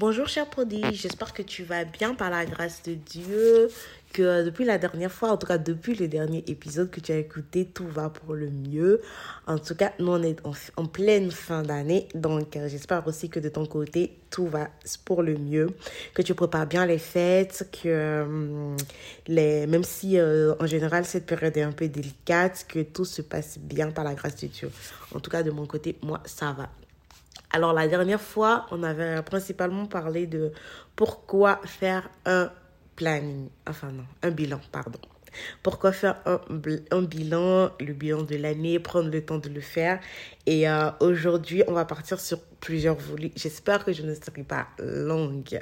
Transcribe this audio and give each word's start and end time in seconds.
Bonjour 0.00 0.28
cher 0.28 0.48
prodige, 0.48 1.02
j'espère 1.02 1.34
que 1.34 1.42
tu 1.42 1.62
vas 1.62 1.84
bien 1.84 2.14
par 2.14 2.30
la 2.30 2.46
grâce 2.46 2.82
de 2.84 2.94
Dieu, 2.94 3.68
que 4.14 4.42
depuis 4.42 4.64
la 4.64 4.78
dernière 4.78 5.12
fois, 5.12 5.30
en 5.30 5.36
tout 5.36 5.46
cas 5.46 5.58
depuis 5.58 5.94
le 5.94 6.08
dernier 6.08 6.42
épisode 6.46 6.88
que 6.88 7.00
tu 7.00 7.12
as 7.12 7.18
écouté, 7.18 7.66
tout 7.66 7.86
va 7.86 8.08
pour 8.08 8.32
le 8.32 8.48
mieux. 8.48 9.02
En 9.46 9.58
tout 9.58 9.74
cas, 9.74 9.92
nous 9.98 10.12
on 10.12 10.22
est 10.22 10.38
en, 10.78 10.86
pleine 10.86 11.30
fin 11.30 11.62
d'année, 11.62 12.08
donc 12.14 12.56
euh, 12.56 12.66
j'espère 12.66 13.06
aussi 13.06 13.28
que 13.28 13.40
de 13.40 13.50
ton 13.50 13.66
côté, 13.66 14.16
tout 14.30 14.46
va 14.46 14.70
pour 15.04 15.22
le 15.22 15.36
mieux, 15.36 15.68
que 16.14 16.22
tu 16.22 16.34
prépares 16.34 16.66
bien 16.66 16.86
les 16.86 16.96
fêtes, 16.96 17.68
que 17.70 17.88
euh, 17.88 18.76
les, 19.26 19.66
même 19.66 19.84
si 19.84 20.18
euh, 20.18 20.54
en 20.60 20.66
général 20.66 21.04
cette 21.04 21.26
période 21.26 21.54
est 21.58 21.62
un 21.62 21.72
peu 21.72 21.88
délicate, 21.88 22.64
que 22.66 22.80
tout 22.80 23.04
se 23.04 23.20
passe 23.20 23.58
bien 23.58 23.90
par 23.90 24.04
la 24.04 24.14
grâce 24.14 24.36
de 24.36 24.46
Dieu. 24.46 24.70
En 25.14 25.20
tout 25.20 25.30
cas, 25.30 25.42
de 25.42 25.50
mon 25.50 25.66
côté, 25.66 25.98
moi, 26.00 26.22
ça 26.24 26.52
va. 26.52 26.70
Alors 27.52 27.72
la 27.72 27.88
dernière 27.88 28.20
fois, 28.20 28.66
on 28.70 28.82
avait 28.82 29.22
principalement 29.22 29.86
parlé 29.86 30.26
de 30.26 30.52
pourquoi 30.94 31.60
faire 31.64 32.08
un 32.24 32.50
planning, 32.94 33.48
enfin 33.66 33.90
non, 33.90 34.04
un 34.22 34.30
bilan, 34.30 34.60
pardon. 34.70 35.00
Pourquoi 35.62 35.92
faire 35.92 36.16
un, 36.26 37.02
bilan, 37.02 37.70
le 37.80 37.92
bilan 37.92 38.22
de 38.22 38.36
l'année, 38.36 38.78
prendre 38.78 39.10
le 39.10 39.24
temps 39.24 39.38
de 39.38 39.48
le 39.48 39.60
faire? 39.60 40.00
Et 40.46 40.68
euh, 40.68 40.90
aujourd'hui, 41.00 41.62
on 41.68 41.72
va 41.72 41.84
partir 41.84 42.20
sur 42.20 42.40
plusieurs 42.60 42.96
volets. 42.96 43.32
J'espère 43.36 43.84
que 43.84 43.92
je 43.92 44.02
ne 44.02 44.14
serai 44.14 44.42
pas 44.42 44.68
longue. 44.78 45.60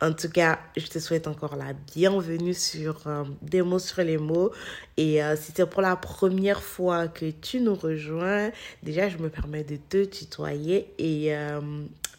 En 0.00 0.12
tout 0.12 0.28
cas, 0.28 0.58
je 0.76 0.86
te 0.86 0.98
souhaite 0.98 1.26
encore 1.26 1.56
la 1.56 1.72
bienvenue 1.94 2.54
sur 2.54 3.06
euh, 3.06 3.24
Des 3.42 3.62
mots 3.62 3.78
sur 3.78 4.02
les 4.02 4.18
mots. 4.18 4.52
Et 4.96 5.22
euh, 5.22 5.36
si 5.36 5.52
c'est 5.54 5.68
pour 5.68 5.82
la 5.82 5.96
première 5.96 6.62
fois 6.62 7.08
que 7.08 7.30
tu 7.30 7.60
nous 7.60 7.74
rejoins, 7.74 8.50
déjà, 8.82 9.08
je 9.08 9.18
me 9.18 9.28
permets 9.28 9.64
de 9.64 9.76
te 9.76 10.04
tutoyer. 10.04 10.92
Et 10.98 11.32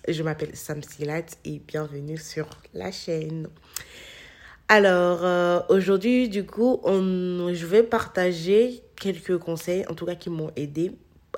je 0.07 0.23
m'appelle 0.23 0.55
Sam 0.55 0.81
Silat 0.81 1.25
et 1.45 1.59
bienvenue 1.59 2.17
sur 2.17 2.47
la 2.73 2.91
chaîne. 2.91 3.47
Alors, 4.71 5.25
euh, 5.25 5.61
aujourd'hui, 5.69 6.29
du 6.29 6.45
coup, 6.45 6.79
je 6.85 7.65
vais 7.65 7.81
partager 7.81 8.83
quelques 8.95 9.39
conseils, 9.39 9.83
en 9.89 9.95
tout 9.95 10.05
cas 10.05 10.13
qui 10.13 10.29
m'ont 10.29 10.51
aidé 10.55 10.91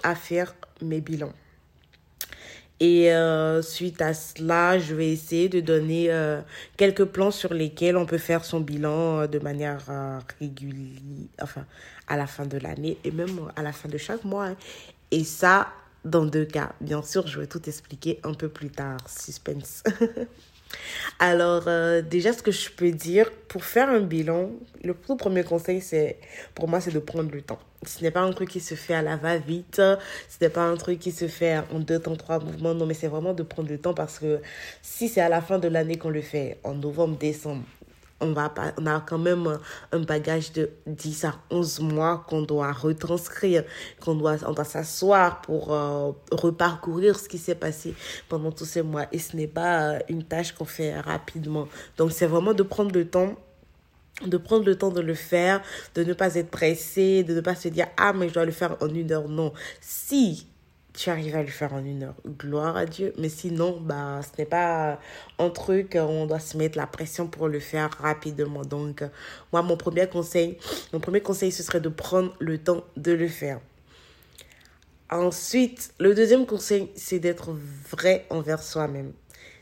à 0.04 0.16
faire 0.16 0.54
mes 0.82 1.00
bilans. 1.00 1.32
Et 2.82 3.14
euh, 3.14 3.62
suite 3.62 4.02
à 4.02 4.14
cela, 4.14 4.80
je 4.80 4.94
vais 4.94 5.09
essayer 5.09 5.48
de 5.48 5.62
donner 5.62 6.12
euh, 6.12 6.42
quelques 6.76 7.06
plans 7.06 7.32
sur 7.32 7.54
lesquels 7.54 7.96
on 7.96 8.06
peut 8.06 8.18
faire 8.18 8.44
son 8.44 8.59
bilan 8.59 9.28
de 9.28 9.40
manière 9.40 9.80
régulière, 10.42 11.30
enfin, 11.42 11.66
à 12.09 12.18
la 12.18 12.28
fin 12.28 12.46
de 12.46 12.58
l'année 12.58 12.98
et 13.06 13.12
même 13.12 13.40
à 13.56 13.62
la 13.62 13.72
fin 13.72 13.88
de 13.88 13.98
chaque 13.98 14.26
mois. 14.26 14.48
Hein. 14.48 14.56
Et 15.12 15.24
ça, 15.24 15.70
dans 16.04 16.26
deux 16.26 16.46
cas. 16.46 16.74
Bien 16.82 17.02
sûr, 17.02 17.28
je 17.28 17.40
vais 17.40 17.48
tout 17.48 17.62
expliquer 17.70 18.20
un 18.24 18.34
peu 18.34 18.50
plus 18.50 18.72
tard. 18.72 18.98
Suspense. 19.08 19.84
Alors, 21.20 21.64
euh, 21.68 22.02
déjà, 22.02 22.34
ce 22.34 22.42
que 22.42 22.52
je 22.52 22.70
peux 22.70 22.92
dire, 22.92 23.32
pour 23.48 23.64
faire 23.64 23.90
un 23.90 24.00
bilan, 24.02 24.50
le 24.84 24.94
tout 24.94 25.16
premier 25.16 25.44
conseil, 25.44 25.82
c'est, 25.82 26.18
pour 26.56 26.68
moi, 26.68 26.82
c'est 26.82 26.92
de 26.92 27.00
prendre 27.00 27.32
le 27.32 27.42
temps. 27.42 27.60
Ce 27.86 28.04
n'est 28.04 28.12
pas 28.12 28.22
un 28.22 28.32
truc 28.32 28.50
qui 28.50 28.60
se 28.60 28.76
fait 28.76 28.94
à 28.94 29.02
la 29.02 29.18
va-vite, 29.18 29.78
ce 29.78 29.98
n'est 30.40 30.50
pas 30.50 30.62
un 30.62 30.78
truc 30.78 31.00
qui 31.00 31.12
se 31.12 31.28
fait 31.28 31.60
en 31.74 31.80
deux 31.80 32.00
temps, 32.00 32.16
trois 32.16 32.40
mouvements, 32.40 32.74
non, 32.74 32.86
mais 32.86 32.94
c'est 32.94 33.08
vraiment 33.08 33.34
de 33.34 33.44
prendre 33.44 33.70
le 33.70 33.80
temps 33.80 33.94
parce 33.94 34.20
que 34.20 34.40
si 34.84 35.10
c'est 35.10 35.22
à 35.22 35.30
la 35.30 35.42
fin 35.42 35.58
de 35.58 35.68
l'année 35.68 35.98
qu'on 35.98 36.10
le 36.10 36.22
fait, 36.22 36.60
en 36.64 36.76
novembre, 36.76 37.18
décembre, 37.18 37.64
on, 38.22 38.34
va 38.34 38.50
pas, 38.50 38.74
on 38.80 38.86
a 38.86 39.00
quand 39.02 39.18
même 39.18 39.60
un 39.92 40.00
bagage 40.00 40.52
de 40.54 40.70
10 40.88 41.26
à 41.26 41.36
11 41.50 41.80
mois 41.82 42.26
qu'on 42.28 42.42
doit 42.42 42.72
retranscrire, 42.72 43.64
qu'on 44.00 44.16
doit, 44.16 44.38
on 44.48 44.54
doit 44.54 44.64
s'asseoir 44.66 45.42
pour 45.42 45.74
euh, 45.74 46.12
reparcourir 46.32 47.20
ce 47.20 47.28
qui 47.28 47.38
s'est 47.38 47.56
passé 47.56 47.94
pendant 48.30 48.52
tous 48.52 48.66
ces 48.66 48.82
mois. 48.82 49.06
Et 49.12 49.20
ce 49.20 49.36
n'est 49.36 49.48
pas 49.48 49.96
euh, 49.96 50.00
une 50.10 50.24
tâche 50.24 50.54
qu'on 50.54 50.66
fait 50.66 51.00
rapidement. 51.00 51.68
Donc, 51.98 52.12
c'est 52.12 52.28
vraiment 52.28 52.54
de 52.54 52.64
prendre 52.64 52.94
le 52.94 53.08
temps 53.08 53.36
de 54.26 54.38
prendre 54.38 54.66
le 54.66 54.78
temps 54.78 54.92
de 54.92 55.02
le 55.02 55.16
faire, 55.16 55.62
de 55.96 56.04
ne 56.04 56.14
pas 56.14 56.36
être 56.36 56.52
pressé, 56.52 57.24
de 57.24 57.34
ne 57.34 57.42
pas 57.42 57.56
se 57.56 57.70
dire 57.70 57.88
ah 57.98 58.14
mais 58.14 58.30
je 58.30 58.36
dois 58.36 58.46
le 58.46 58.52
faire 58.52 58.78
en 58.81 58.88
une 58.90 59.12
heure. 59.12 59.28
Non, 59.28 59.52
si 59.80 60.48
tu 60.94 61.09
arrives 61.09 61.35
à 61.35 61.41
le 61.41 61.50
faire 61.50 61.74
en 61.74 61.84
une 61.84 62.03
heure. 62.03 62.16
Gloire 62.25 62.78
à 62.78 62.85
Dieu. 62.85 63.13
Mais 63.18 63.29
sinon, 63.29 63.79
bah, 63.79 64.22
ce 64.22 64.41
n'est 64.41 64.47
pas 64.47 65.00
un 65.40 65.50
truc 65.50 65.96
où 65.96 66.00
on 66.00 66.25
doit 66.25 66.40
se 66.40 66.57
mettre 66.57 66.78
la 66.78 66.88
pression 66.88 67.28
pour 67.28 67.47
le 67.47 67.59
faire 67.59 67.90
rapidement. 68.00 68.63
Donc, 68.63 69.03
moi, 69.53 69.62
mon 69.62 69.78
premier 69.78 70.07
conseil, 70.07 70.57
mon 70.94 71.00
premier 71.00 71.22
conseil, 71.22 71.51
ce 71.51 71.63
serait 71.63 71.81
de 71.81 71.90
prendre 71.90 72.34
le 72.40 72.57
temps 72.57 72.84
de 72.97 73.12
le 73.12 73.28
faire. 73.28 73.59
Ensuite, 75.09 75.94
le 76.00 76.16
deuxième 76.16 76.46
conseil, 76.46 76.90
c'est 76.96 77.19
d'être 77.19 77.51
vrai 77.90 78.25
envers 78.30 78.63
soi-même 78.63 79.12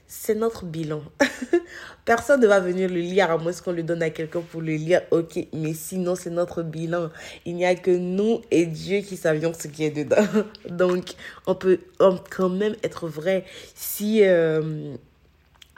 c'est 0.10 0.34
notre 0.34 0.66
bilan. 0.66 1.04
Personne 2.06 2.42
ne 2.42 2.48
va 2.48 2.60
venir 2.60 2.90
le 2.90 3.00
lire 3.00 3.30
à 3.30 3.38
moins 3.38 3.54
qu'on 3.54 3.72
le 3.72 3.84
donne 3.84 4.02
à 4.02 4.10
quelqu'un 4.10 4.42
pour 4.42 4.60
le 4.60 4.74
lire. 4.74 5.02
Ok, 5.12 5.40
mais 5.54 5.76
sinon 5.76 6.16
c'est 6.16 6.32
notre 6.32 6.64
bilan. 6.64 7.12
Il 7.46 7.56
n'y 7.56 7.66
a 7.66 7.76
que 7.76 7.92
nous 7.92 8.42
et 8.50 8.66
Dieu 8.66 9.02
qui 9.02 9.16
savions 9.16 9.54
ce 9.54 9.68
qui 9.68 9.84
est 9.86 9.92
dedans. 9.92 10.26
Donc 10.70 11.14
on 11.46 11.54
peut 11.54 11.80
quand 12.00 12.50
même 12.50 12.76
être 12.84 13.08
vrai. 13.08 13.46
Si 13.76 14.24
euh, 14.24 14.96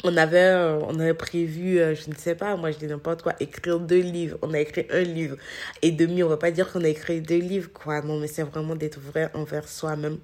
on 0.04 0.18
avait, 0.18 0.40
euh, 0.40 0.80
on 0.88 1.00
avait 1.00 1.14
prévu, 1.14 1.80
euh, 1.80 1.94
je 1.96 2.10
ne 2.10 2.16
sais 2.16 2.36
pas, 2.36 2.56
moi 2.56 2.72
je 2.72 2.78
dis 2.78 2.88
n'importe 2.88 3.22
quoi, 3.22 3.34
écrire 3.40 3.80
deux 3.80 4.00
livres. 4.00 4.38
On 4.42 4.54
a 4.54 4.60
écrit 4.60 4.88
un 4.92 5.02
livre 5.02 5.38
et 5.82 5.92
demi. 5.92 6.24
On 6.24 6.28
va 6.30 6.38
pas 6.38 6.52
dire 6.52 6.72
qu'on 6.72 6.84
a 6.84 6.88
écrit 6.88 7.22
deux 7.22 7.38
livres, 7.38 7.70
quoi. 7.72 8.02
Non, 8.02 8.20
mais 8.20 8.28
c'est 8.28 8.44
vraiment 8.44 8.76
d'être 8.76 9.00
vrai 9.00 9.30
envers 9.34 9.68
soi-même. 9.68 10.18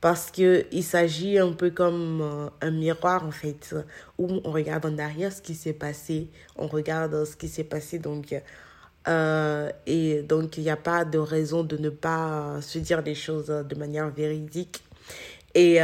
Parce 0.00 0.30
que 0.30 0.66
il 0.72 0.82
s'agit 0.82 1.38
un 1.38 1.52
peu 1.52 1.70
comme 1.70 2.20
euh, 2.22 2.48
un 2.60 2.70
miroir, 2.70 3.24
en 3.24 3.30
fait, 3.30 3.74
où 4.18 4.40
on 4.44 4.50
regarde 4.50 4.86
en 4.86 4.98
arrière 4.98 5.32
ce 5.32 5.42
qui 5.42 5.54
s'est 5.54 5.74
passé. 5.74 6.28
On 6.56 6.66
regarde 6.66 7.24
ce 7.24 7.36
qui 7.36 7.48
s'est 7.48 7.64
passé, 7.64 7.98
donc. 7.98 8.34
et 9.86 10.22
donc, 10.22 10.56
il 10.58 10.62
n'y 10.64 10.70
a 10.70 10.76
pas 10.76 11.04
de 11.04 11.18
raison 11.18 11.62
de 11.64 11.76
ne 11.76 11.90
pas 11.90 12.60
se 12.62 12.78
dire 12.78 13.02
les 13.02 13.14
choses 13.14 13.46
de 13.46 13.74
manière 13.76 14.10
véridique. 14.10 14.82
Et 15.54 15.80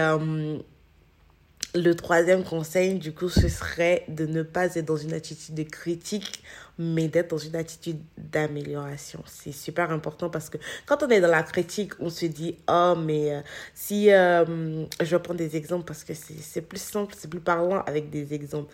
le 1.76 1.94
troisième 1.94 2.42
conseil, 2.42 2.94
du 2.94 3.12
coup, 3.12 3.28
ce 3.28 3.48
serait 3.48 4.04
de 4.09 4.26
ne 4.26 4.42
pas 4.42 4.75
être 4.76 4.84
dans 4.84 4.97
une 4.97 5.12
attitude 5.12 5.54
de 5.54 5.62
critique, 5.62 6.42
mais 6.78 7.09
d'être 7.09 7.31
dans 7.31 7.38
une 7.38 7.56
attitude 7.56 8.00
d'amélioration. 8.16 9.22
C'est 9.26 9.53
super 9.53 9.91
important 9.91 10.31
parce 10.31 10.50
que 10.50 10.59
quand 10.86 11.03
on 11.03 11.09
est 11.09 11.20
dans 11.20 11.31
la 11.31 11.42
critique, 11.42 11.92
on 12.00 12.10
se 12.10 12.26
dit, 12.26 12.56
oh, 12.69 12.94
mais 12.98 13.34
euh, 13.34 13.41
si, 13.75 14.10
euh, 14.10 14.84
je 15.03 15.16
prendre 15.16 15.38
des 15.38 15.56
exemples 15.56 15.84
parce 15.84 16.04
que 16.04 16.12
c'est 16.15 16.62
plus 16.62 16.81
simple, 16.81 17.15
c'est 17.16 17.28
plus 17.28 17.41
parlant 17.41 17.82
avec 17.86 18.10
des 18.10 18.34
exemples. 18.34 18.72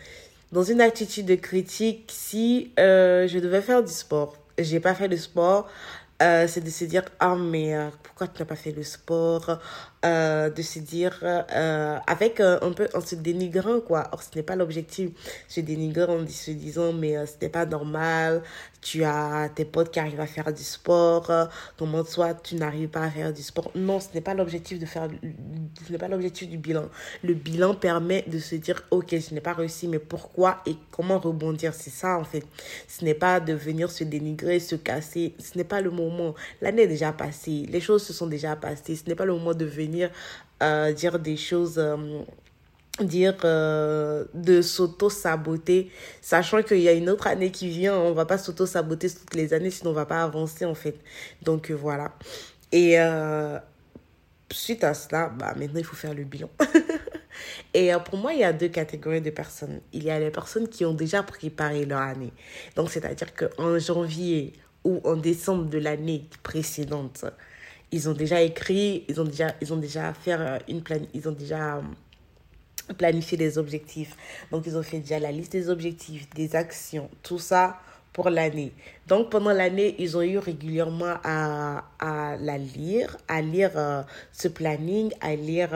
Dans 0.53 0.63
une 0.63 0.81
attitude 0.81 1.27
de 1.27 1.35
critique, 1.35 2.11
si 2.13 2.73
euh, 2.79 3.27
je 3.27 3.39
devais 3.39 3.63
faire 3.63 3.83
du 3.83 3.93
sport, 3.93 4.37
j'ai 4.59 4.81
pas 4.81 4.95
fait 4.95 5.09
de 5.09 5.17
sport, 5.17 5.69
c'est 6.21 6.63
de 6.63 6.71
se 6.71 6.85
dire, 6.85 7.03
ah, 7.19 7.35
mais 7.35 7.75
pourquoi 8.05 8.29
tu 8.29 8.41
n'as 8.41 8.47
pas 8.47 8.55
fait 8.55 8.71
le 8.71 8.85
sport? 8.85 9.59
Euh, 10.05 10.51
de 10.51 10.63
se 10.63 10.81
dire 10.81 11.17
euh, 11.23 11.97
avec 12.09 12.41
euh, 12.41 12.59
un 12.63 12.73
peu 12.73 12.89
en 12.93 13.01
se 13.01 13.15
dénigrant 13.15 13.79
quoi. 13.81 14.09
Or 14.11 14.21
ce 14.23 14.31
n'est 14.35 14.43
pas 14.43 14.57
l'objectif. 14.57 15.11
Se 15.47 15.61
dénigrer 15.61 16.13
en 16.13 16.27
se 16.27 16.51
disant 16.51 16.93
mais 16.93 17.15
ce 17.27 17.35
n'est 17.41 17.49
pas 17.49 17.67
normal. 17.67 18.43
Tu 18.81 19.05
as 19.05 19.49
tes 19.55 19.65
potes 19.65 19.93
qui 19.93 20.01
arrivent 20.01 20.21
à 20.21 20.27
faire 20.27 20.53
du 20.53 20.65
sport 20.65 21.31
comment 21.79 22.03
toi 22.03 22.35
tu 22.35 22.57
n'arrives 22.57 22.89
pas 22.89 23.03
à 23.05 23.11
faire 23.11 23.33
du 23.33 23.43
sport. 23.43 23.71
Non 23.77 24.01
ce 24.01 24.09
n'est 24.13 24.21
pas 24.21 24.35
l'objectif 24.35 24.81
de 24.81 24.87
faire 24.87 25.09
ce 25.87 25.93
n'est 25.93 25.99
pas 25.99 26.09
l'objectif 26.09 26.49
du 26.49 26.59
bilan. 26.59 26.89
Le 27.23 27.35
bilan 27.35 27.75
permet 27.77 28.25
de 28.27 28.41
se 28.41 28.57
dire 28.57 28.83
ok 28.91 29.11
je 29.11 29.35
n'ai 29.35 29.41
pas 29.41 29.53
réussi 29.53 29.87
mais 29.87 30.01
pourquoi 30.01 30.63
et 30.67 30.75
comment 30.91 31.21
rebondir? 31.21 31.75
C'est 31.75 31.91
ça 31.91 32.19
en 32.19 32.25
fait. 32.25 32.45
Ce 32.89 33.05
n'est 33.05 33.15
pas 33.15 33.39
de 33.39 33.53
venir 33.53 33.89
se 33.89 34.03
dénigrer 34.03 34.59
se 34.59 34.75
casser. 34.75 35.35
Ce 35.39 35.57
n'est 35.57 35.65
pas 35.65 35.81
le 35.81 35.91
moment. 35.91 36.35
L'année 36.61 36.83
est 36.83 36.89
déjà 36.89 37.13
passée. 37.13 37.67
Les 37.69 37.81
choses 37.81 38.03
se 38.03 38.13
sont 38.13 38.27
déjà 38.27 38.57
passées. 38.57 38.97
Ce 38.97 39.05
n'est 39.07 39.15
pas 39.15 39.25
le 39.25 39.35
moment 39.35 39.55
de 39.55 39.65
venir 39.65 39.92
euh, 40.63 40.93
dire 40.93 41.19
des 41.19 41.37
choses 41.37 41.79
euh, 41.79 41.97
dire 43.01 43.37
euh, 43.45 44.25
de 44.35 44.63
s'auto-saboter, 44.63 45.91
sachant 46.21 46.63
qu'il 46.63 46.81
y 46.81 46.89
a 46.89 46.93
une 46.93 47.11
autre 47.11 47.27
année 47.27 47.51
qui 47.51 47.69
vient, 47.69 47.97
on 47.97 48.13
va 48.13 48.27
pas 48.27 48.39
s'auto-saboter 48.39 49.11
toutes 49.11 49.35
les 49.35 49.55
années, 49.55 49.71
sinon 49.71 49.91
on 49.91 49.95
va 49.95 50.07
pas 50.07 50.23
avancer 50.23 50.65
en 50.65 50.75
fait. 50.75 50.97
Donc 51.43 51.71
voilà. 51.71 52.13
Et 52.71 52.97
suite 54.51 54.85
à 54.85 54.95
cela, 54.95 55.29
bah, 55.29 55.55
maintenant 55.57 55.79
il 55.79 55.85
faut 55.85 55.97
faire 55.97 56.15
le 56.15 56.25
bilan. 56.25 56.49
Et 57.75 57.91
pour 58.05 58.19
moi, 58.19 58.35
il 58.35 58.41
y 58.41 58.45
a 58.45 58.53
deux 58.53 58.69
catégories 58.69 59.23
de 59.23 59.31
personnes. 59.31 59.81
Il 59.93 60.05
y 60.05 60.11
a 60.11 60.19
les 60.19 60.31
personnes 60.31 60.69
qui 60.69 60.85
ont 60.85 60.93
déjà 60.93 61.23
préparé 61.23 61.87
leur 61.87 62.01
année. 62.01 62.33
Donc 62.77 62.91
c'est-à-dire 62.91 63.35
qu'en 63.35 63.79
janvier 63.79 64.53
ou 64.85 65.01
en 65.05 65.17
décembre 65.17 65.65
de 65.65 65.79
l'année 65.79 66.27
précédente, 66.43 67.25
ils 67.93 68.09
ont 68.09 68.15
déjà 68.15 68.41
écrit, 68.41 69.05
ils 69.09 69.21
ont 69.21 69.25
déjà, 69.25 69.55
ils 69.61 69.73
ont 69.73 69.77
déjà 69.77 70.13
fait 70.15 70.33
euh, 70.33 70.59
une 70.69 70.83
plan, 70.83 70.99
ils 71.13 71.29
ont 71.29 71.33
déjà 71.33 71.77
euh, 71.77 71.83
planifié 72.97 73.37
des 73.37 73.59
objectifs. 73.59 74.17
Donc, 74.51 74.65
ils 74.67 74.77
ont 74.77 74.83
fait 74.83 74.99
déjà 74.99 75.19
la 75.19 75.31
liste 75.31 75.53
des 75.53 75.69
objectifs, 75.69 76.29
des 76.31 76.57
actions, 76.57 77.09
tout 77.23 77.39
ça 77.39 77.79
pour 78.13 78.31
l'année. 78.31 78.73
Donc, 79.07 79.31
pendant 79.31 79.53
l'année, 79.53 79.95
ils 79.99 80.17
ont 80.17 80.23
eu 80.23 80.39
régulièrement 80.39 81.15
à, 81.23 81.85
à 81.99 82.37
la 82.37 82.59
lire, 82.59 83.17
à 83.29 83.41
lire 83.43 83.73
euh, 83.77 84.03
ce 84.33 84.49
planning, 84.49 85.13
à 85.21 85.37
lire 85.37 85.71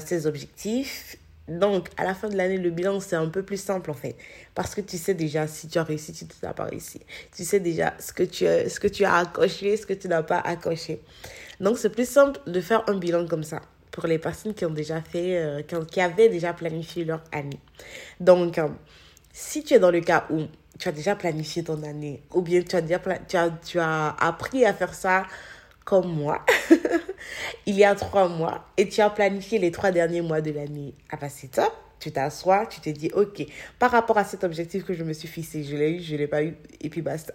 ces 0.00 0.26
objectifs 0.26 1.16
Donc, 1.48 1.88
à 1.96 2.04
la 2.04 2.14
fin 2.14 2.28
de 2.28 2.36
l'année, 2.36 2.58
le 2.58 2.70
bilan, 2.70 3.00
c'est 3.00 3.16
un 3.16 3.28
peu 3.28 3.42
plus 3.42 3.56
simple, 3.56 3.90
en 3.90 3.94
fait. 3.94 4.16
Parce 4.54 4.74
que 4.74 4.80
tu 4.80 4.98
sais 4.98 5.14
déjà 5.14 5.46
si 5.46 5.66
tu 5.68 5.78
as 5.78 5.82
réussi, 5.82 6.14
si 6.14 6.26
tu 6.26 6.36
n'as 6.42 6.52
pas 6.52 6.64
réussi. 6.64 7.00
Tu 7.34 7.44
sais 7.44 7.58
déjà 7.60 7.94
ce 7.98 8.12
que 8.12 8.22
tu 8.22 8.46
as, 8.46 8.68
ce 8.68 8.78
que 8.78 8.88
tu 8.88 9.04
as 9.04 9.16
accroché, 9.16 9.76
ce 9.76 9.86
que 9.86 9.94
tu 9.94 10.08
n'as 10.08 10.22
pas 10.22 10.38
accroché. 10.38 11.00
Donc, 11.60 11.78
c'est 11.78 11.90
plus 11.90 12.08
simple 12.08 12.38
de 12.46 12.60
faire 12.60 12.84
un 12.88 12.94
bilan 12.94 13.26
comme 13.26 13.44
ça 13.44 13.62
pour 13.90 14.06
les 14.06 14.18
personnes 14.18 14.54
qui 14.54 14.64
ont 14.64 14.70
déjà 14.70 15.00
fait, 15.00 15.38
euh, 15.38 15.62
qui, 15.62 16.00
avaient 16.00 16.28
déjà 16.28 16.52
planifié 16.52 17.04
leur 17.04 17.24
année. 17.32 17.58
Donc, 18.20 18.58
euh, 18.58 18.68
si 19.32 19.64
tu 19.64 19.74
es 19.74 19.78
dans 19.78 19.90
le 19.90 20.00
cas 20.00 20.26
où 20.30 20.42
tu 20.78 20.88
as 20.88 20.92
déjà 20.92 21.16
planifié 21.16 21.64
ton 21.64 21.82
année, 21.82 22.22
ou 22.32 22.42
bien 22.42 22.62
tu 22.62 22.76
as, 22.76 22.80
déjà 22.82 23.00
tu 23.26 23.36
as, 23.36 23.50
tu 23.66 23.78
as 23.80 24.14
appris 24.20 24.64
à 24.64 24.72
faire 24.72 24.94
ça 24.94 25.24
comme 25.88 26.12
moi, 26.12 26.44
il 27.66 27.74
y 27.74 27.82
a 27.82 27.94
trois 27.94 28.28
mois, 28.28 28.66
et 28.76 28.90
tu 28.90 29.00
as 29.00 29.08
planifié 29.08 29.58
les 29.58 29.70
trois 29.70 29.90
derniers 29.90 30.20
mois 30.20 30.42
de 30.42 30.50
l'année. 30.50 30.92
Ah 31.10 31.16
bah 31.16 31.30
c'est 31.30 31.48
top 31.48 31.72
tu 31.98 32.12
t'assois, 32.12 32.66
tu 32.66 32.80
te 32.80 32.90
dis, 32.90 33.10
OK, 33.14 33.44
par 33.78 33.90
rapport 33.90 34.18
à 34.18 34.24
cet 34.24 34.44
objectif 34.44 34.84
que 34.84 34.92
je 34.92 35.02
me 35.02 35.14
suis 35.14 35.26
fixé, 35.26 35.64
je 35.64 35.76
l'ai 35.76 35.92
eu, 35.92 36.00
je 36.00 36.12
ne 36.12 36.18
l'ai 36.18 36.26
pas 36.26 36.44
eu, 36.44 36.54
et 36.80 36.90
puis 36.90 37.02
basta. 37.02 37.32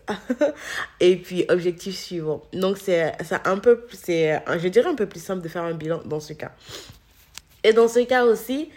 et 1.00 1.17
puis, 1.17 1.45
objectif 1.50 1.97
suivant. 1.97 2.44
Donc, 2.53 2.77
c'est 2.77 3.11
un 3.44 3.57
peu, 3.57 3.85
c'est, 3.91 4.39
je 4.59 4.67
dirais 4.69 4.89
un 4.89 4.95
peu 4.95 5.07
plus 5.07 5.21
simple 5.21 5.41
de 5.41 5.49
faire 5.49 5.63
un 5.63 5.73
bilan 5.73 6.01
dans 6.06 6.21
ce 6.21 6.31
cas. 6.31 6.53
Et 7.65 7.73
dans 7.73 7.89
ce 7.89 7.99
cas 8.06 8.23
aussi, 8.23 8.69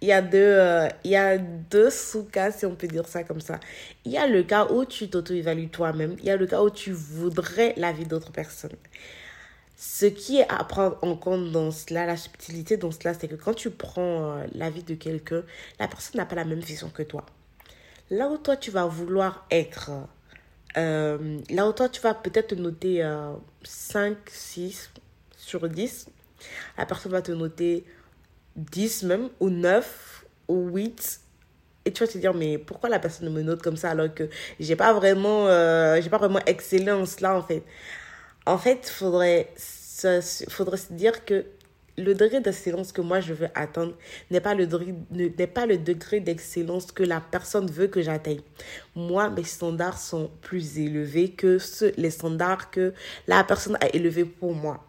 il 0.00 0.08
y 0.08 0.12
a 0.12 0.20
deux, 0.20 0.38
euh, 0.38 0.88
il 1.04 1.12
y 1.12 1.16
a 1.16 1.38
deux 1.38 1.90
sous-cas, 1.90 2.52
si 2.52 2.66
on 2.66 2.74
peut 2.74 2.88
dire 2.88 3.06
ça 3.06 3.24
comme 3.24 3.40
ça. 3.40 3.58
Il 4.04 4.12
y 4.12 4.18
a 4.18 4.26
le 4.26 4.42
cas 4.42 4.66
où 4.66 4.84
tu 4.84 5.08
t'auto-évalues 5.08 5.68
toi-même. 5.68 6.16
Il 6.18 6.24
y 6.26 6.30
a 6.30 6.36
le 6.36 6.46
cas 6.46 6.60
où 6.60 6.70
tu 6.70 6.92
voudrais 6.92 7.74
la 7.76 7.92
vie 7.92 8.04
d'autres 8.04 8.32
personnes. 8.32 8.76
Ce 9.84 10.06
qui 10.06 10.38
est 10.38 10.48
à 10.48 10.62
prendre 10.62 10.96
en 11.02 11.16
compte 11.16 11.50
dans 11.50 11.72
cela, 11.72 12.06
la 12.06 12.16
subtilité 12.16 12.76
dans 12.76 12.92
cela, 12.92 13.14
c'est 13.14 13.26
que 13.26 13.34
quand 13.34 13.52
tu 13.52 13.68
prends 13.68 14.36
euh, 14.36 14.46
la 14.54 14.70
vie 14.70 14.84
de 14.84 14.94
quelqu'un, 14.94 15.42
la 15.80 15.88
personne 15.88 16.18
n'a 16.18 16.24
pas 16.24 16.36
la 16.36 16.44
même 16.44 16.60
vision 16.60 16.88
que 16.88 17.02
toi. 17.02 17.26
Là 18.08 18.28
où 18.28 18.38
toi, 18.38 18.56
tu 18.56 18.70
vas 18.70 18.86
vouloir 18.86 19.44
être, 19.50 19.90
euh, 20.76 21.40
là 21.50 21.68
où 21.68 21.72
toi, 21.72 21.88
tu 21.88 22.00
vas 22.00 22.14
peut-être 22.14 22.52
noter 22.54 23.04
5, 23.64 24.18
6 24.28 24.92
sur 25.36 25.68
10, 25.68 26.06
la 26.78 26.86
personne 26.86 27.10
va 27.10 27.20
te 27.20 27.32
noter 27.32 27.84
10 28.54 29.02
même, 29.02 29.30
ou 29.40 29.50
9, 29.50 30.24
ou 30.46 30.68
8. 30.68 31.20
Et 31.86 31.92
tu 31.92 32.04
vas 32.04 32.08
te 32.08 32.18
dire, 32.18 32.34
mais 32.34 32.56
pourquoi 32.56 32.88
la 32.88 33.00
personne 33.00 33.32
me 33.32 33.42
note 33.42 33.60
comme 33.60 33.76
ça 33.76 33.90
alors 33.90 34.14
que 34.14 34.28
j'ai 34.60 34.76
pas 34.76 34.92
vraiment, 34.92 35.48
euh, 35.48 36.00
j'ai 36.00 36.08
pas 36.08 36.18
vraiment 36.18 36.38
excellence 36.46 37.20
en 37.20 37.42
fait? 37.42 37.64
En 38.46 38.58
fait, 38.58 38.88
faudrait, 38.88 39.52
faudrait 40.48 40.76
se 40.76 40.92
dire 40.92 41.24
que 41.24 41.44
le 41.98 42.14
degré 42.14 42.40
d'excellence 42.40 42.92
que 42.92 43.00
moi 43.00 43.20
je 43.20 43.34
veux 43.34 43.48
atteindre 43.54 43.92
n'est 44.30 44.40
pas 44.40 44.54
le 44.54 44.66
degré, 44.66 44.94
n'est 45.10 45.46
pas 45.46 45.66
le 45.66 45.78
degré 45.78 46.20
d'excellence 46.20 46.90
que 46.90 47.02
la 47.02 47.20
personne 47.20 47.70
veut 47.70 47.86
que 47.86 48.00
j'atteigne. 48.00 48.40
Moi, 48.96 49.28
mes 49.30 49.44
standards 49.44 49.98
sont 49.98 50.30
plus 50.40 50.78
élevés 50.78 51.30
que 51.30 51.58
les 51.96 52.10
standards 52.10 52.70
que 52.70 52.94
la 53.26 53.44
personne 53.44 53.76
a 53.80 53.88
élevés 53.94 54.24
pour 54.24 54.54
moi. 54.54 54.84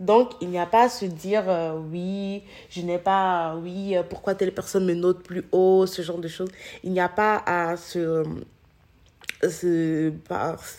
Donc, 0.00 0.32
il 0.40 0.48
n'y 0.48 0.58
a 0.58 0.66
pas 0.66 0.84
à 0.84 0.88
se 0.88 1.04
dire 1.04 1.48
euh, 1.48 1.78
oui, 1.78 2.42
je 2.68 2.80
n'ai 2.80 2.98
pas, 2.98 3.56
oui, 3.56 3.96
euh, 3.96 4.02
pourquoi 4.02 4.34
telle 4.34 4.52
personne 4.52 4.86
me 4.86 4.94
note 4.94 5.22
plus 5.22 5.44
haut, 5.52 5.86
ce 5.86 6.02
genre 6.02 6.18
de 6.18 6.26
choses. 6.26 6.50
Il 6.82 6.92
n'y 6.92 7.00
a 7.00 7.08
pas 7.08 7.42
à 7.46 7.76
se, 7.76 8.24
se, 9.42 10.12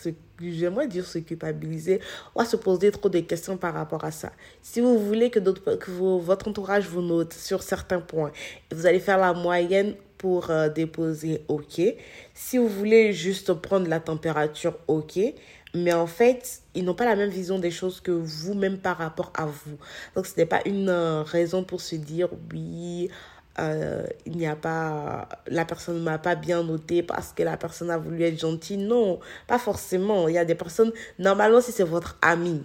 se 0.02 0.10
j'aimerais 0.40 0.88
dire 0.88 1.06
se 1.06 1.18
culpabiliser 1.18 2.00
ou 2.34 2.40
à 2.40 2.44
se 2.44 2.56
poser 2.56 2.90
trop 2.90 3.08
de 3.08 3.20
questions 3.20 3.56
par 3.56 3.74
rapport 3.74 4.04
à 4.04 4.10
ça. 4.10 4.32
Si 4.62 4.80
vous 4.80 4.98
voulez 4.98 5.30
que, 5.30 5.38
que 5.38 5.90
votre 5.90 6.48
entourage 6.48 6.88
vous 6.88 7.02
note 7.02 7.32
sur 7.32 7.62
certains 7.62 8.00
points, 8.00 8.32
vous 8.72 8.86
allez 8.86 9.00
faire 9.00 9.18
la 9.18 9.32
moyenne 9.32 9.94
pour 10.18 10.50
euh, 10.50 10.68
déposer 10.68 11.42
OK. 11.48 11.80
Si 12.34 12.58
vous 12.58 12.68
voulez 12.68 13.12
juste 13.12 13.52
prendre 13.54 13.88
la 13.88 14.00
température, 14.00 14.78
OK. 14.88 15.18
Mais 15.74 15.92
en 15.92 16.06
fait, 16.06 16.62
ils 16.74 16.84
n'ont 16.84 16.94
pas 16.94 17.04
la 17.04 17.16
même 17.16 17.28
vision 17.28 17.58
des 17.58 17.70
choses 17.70 18.00
que 18.00 18.10
vous-même 18.10 18.78
par 18.78 18.96
rapport 18.96 19.30
à 19.34 19.44
vous. 19.44 19.76
Donc, 20.14 20.26
ce 20.26 20.34
n'est 20.38 20.46
pas 20.46 20.62
une 20.64 20.88
euh, 20.88 21.22
raison 21.22 21.64
pour 21.64 21.80
se 21.82 21.96
dire 21.96 22.28
oui, 22.52 23.10
euh, 23.58 24.06
il 24.26 24.36
n'y 24.36 24.46
a 24.46 24.56
pas, 24.56 25.28
la 25.46 25.64
personne 25.64 25.96
ne 25.96 26.02
m'a 26.02 26.18
pas 26.18 26.34
bien 26.34 26.62
noté 26.62 27.02
parce 27.02 27.32
que 27.32 27.42
la 27.42 27.56
personne 27.56 27.90
a 27.90 27.98
voulu 27.98 28.22
être 28.22 28.38
gentille. 28.38 28.76
Non, 28.76 29.20
pas 29.46 29.58
forcément. 29.58 30.28
Il 30.28 30.34
y 30.34 30.38
a 30.38 30.44
des 30.44 30.54
personnes, 30.54 30.92
normalement, 31.18 31.60
si 31.60 31.72
c'est 31.72 31.84
votre 31.84 32.18
ami, 32.22 32.64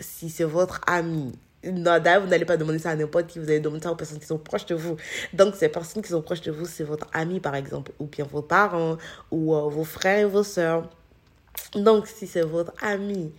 si 0.00 0.30
c'est 0.30 0.44
votre 0.44 0.80
ami, 0.86 1.32
non, 1.72 1.98
d'ailleurs, 1.98 2.22
vous 2.22 2.28
n'allez 2.28 2.44
pas 2.44 2.56
demander 2.56 2.78
ça 2.78 2.90
à 2.90 2.96
n'importe 2.96 3.28
qui, 3.28 3.38
vous 3.38 3.48
allez 3.48 3.60
demander 3.60 3.82
ça 3.82 3.92
aux 3.92 3.96
personnes 3.96 4.18
qui 4.18 4.26
sont 4.26 4.38
proches 4.38 4.66
de 4.66 4.74
vous. 4.74 4.96
Donc, 5.32 5.54
ces 5.54 5.68
personnes 5.68 6.02
qui 6.02 6.10
sont 6.10 6.22
proches 6.22 6.42
de 6.42 6.50
vous, 6.50 6.66
c'est 6.66 6.84
votre 6.84 7.06
ami, 7.12 7.40
par 7.40 7.54
exemple, 7.54 7.92
ou 7.98 8.06
bien 8.06 8.24
vos 8.24 8.42
parents, 8.42 8.98
ou 9.30 9.54
euh, 9.54 9.68
vos 9.68 9.84
frères 9.84 10.18
et 10.20 10.24
vos 10.24 10.42
soeurs. 10.42 10.88
Donc, 11.74 12.06
si 12.06 12.26
c'est 12.26 12.42
votre 12.42 12.72
ami, 12.82 13.32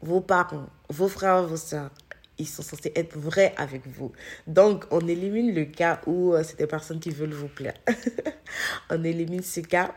vos 0.00 0.20
parents, 0.20 0.66
vos 0.88 1.08
frères, 1.08 1.42
vos 1.42 1.56
soeurs, 1.56 1.90
ils 2.38 2.46
sont 2.46 2.62
censés 2.62 2.92
être 2.94 3.16
vrais 3.18 3.54
avec 3.56 3.86
vous. 3.86 4.12
Donc, 4.46 4.84
on 4.90 5.06
élimine 5.06 5.54
le 5.54 5.64
cas 5.64 6.00
où 6.06 6.34
euh, 6.34 6.42
c'est 6.42 6.58
des 6.58 6.66
personnes 6.66 7.00
qui 7.00 7.10
veulent 7.10 7.32
vous 7.32 7.48
plaire. 7.48 7.74
on 8.90 9.02
élimine 9.04 9.42
ce 9.42 9.60
cas 9.60 9.94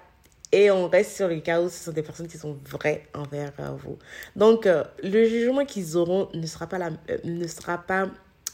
et 0.51 0.71
on 0.71 0.87
reste 0.87 1.15
sur 1.15 1.27
le 1.27 1.39
cas 1.41 1.61
où 1.61 1.69
ce 1.69 1.83
sont 1.83 1.91
des 1.91 2.01
personnes 2.01 2.27
qui 2.27 2.37
sont 2.37 2.57
vraies 2.65 3.07
envers 3.13 3.51
euh, 3.59 3.71
vous. 3.71 3.97
Donc, 4.35 4.65
euh, 4.65 4.83
le 5.03 5.25
jugement 5.25 5.65
qu'ils 5.65 5.97
auront 5.97 6.29
ne 6.33 6.47
sera 6.47 6.67
pas, 6.67 6.77
la, 6.77 6.91
ne 7.23 7.47
sera 7.47 7.77
pas 7.79 8.09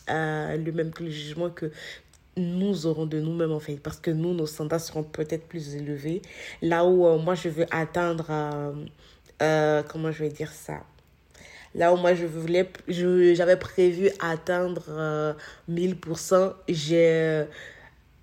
le 0.07 0.71
même 0.71 0.91
que 0.91 1.03
le 1.03 1.09
jugement 1.09 1.49
que 1.49 1.71
nous 2.37 2.85
aurons 2.85 3.05
de 3.05 3.19
nous-mêmes 3.19 3.53
en 3.53 3.59
fait 3.59 3.77
parce 3.77 3.97
que 3.97 4.11
nous 4.11 4.33
nos 4.33 4.45
standards 4.45 4.81
seront 4.81 5.03
peut-être 5.03 5.47
plus 5.47 5.73
élevés 5.75 6.21
là 6.61 6.85
où 6.85 7.17
moi 7.17 7.33
je 7.33 7.47
veux 7.47 7.65
atteindre 7.71 8.75
comment 9.39 10.11
je 10.11 10.23
vais 10.25 10.29
dire 10.29 10.51
ça? 10.51 10.83
Là 11.75 11.93
où 11.93 11.97
moi, 11.97 12.13
je 12.13 12.25
voulais, 12.25 12.71
j'avais 12.87 13.57
prévu 13.57 14.09
atteindre 14.21 15.35
1000%, 15.69 16.33
euh, 16.33 16.51
j'ai, 16.69 17.11
euh, 17.11 17.45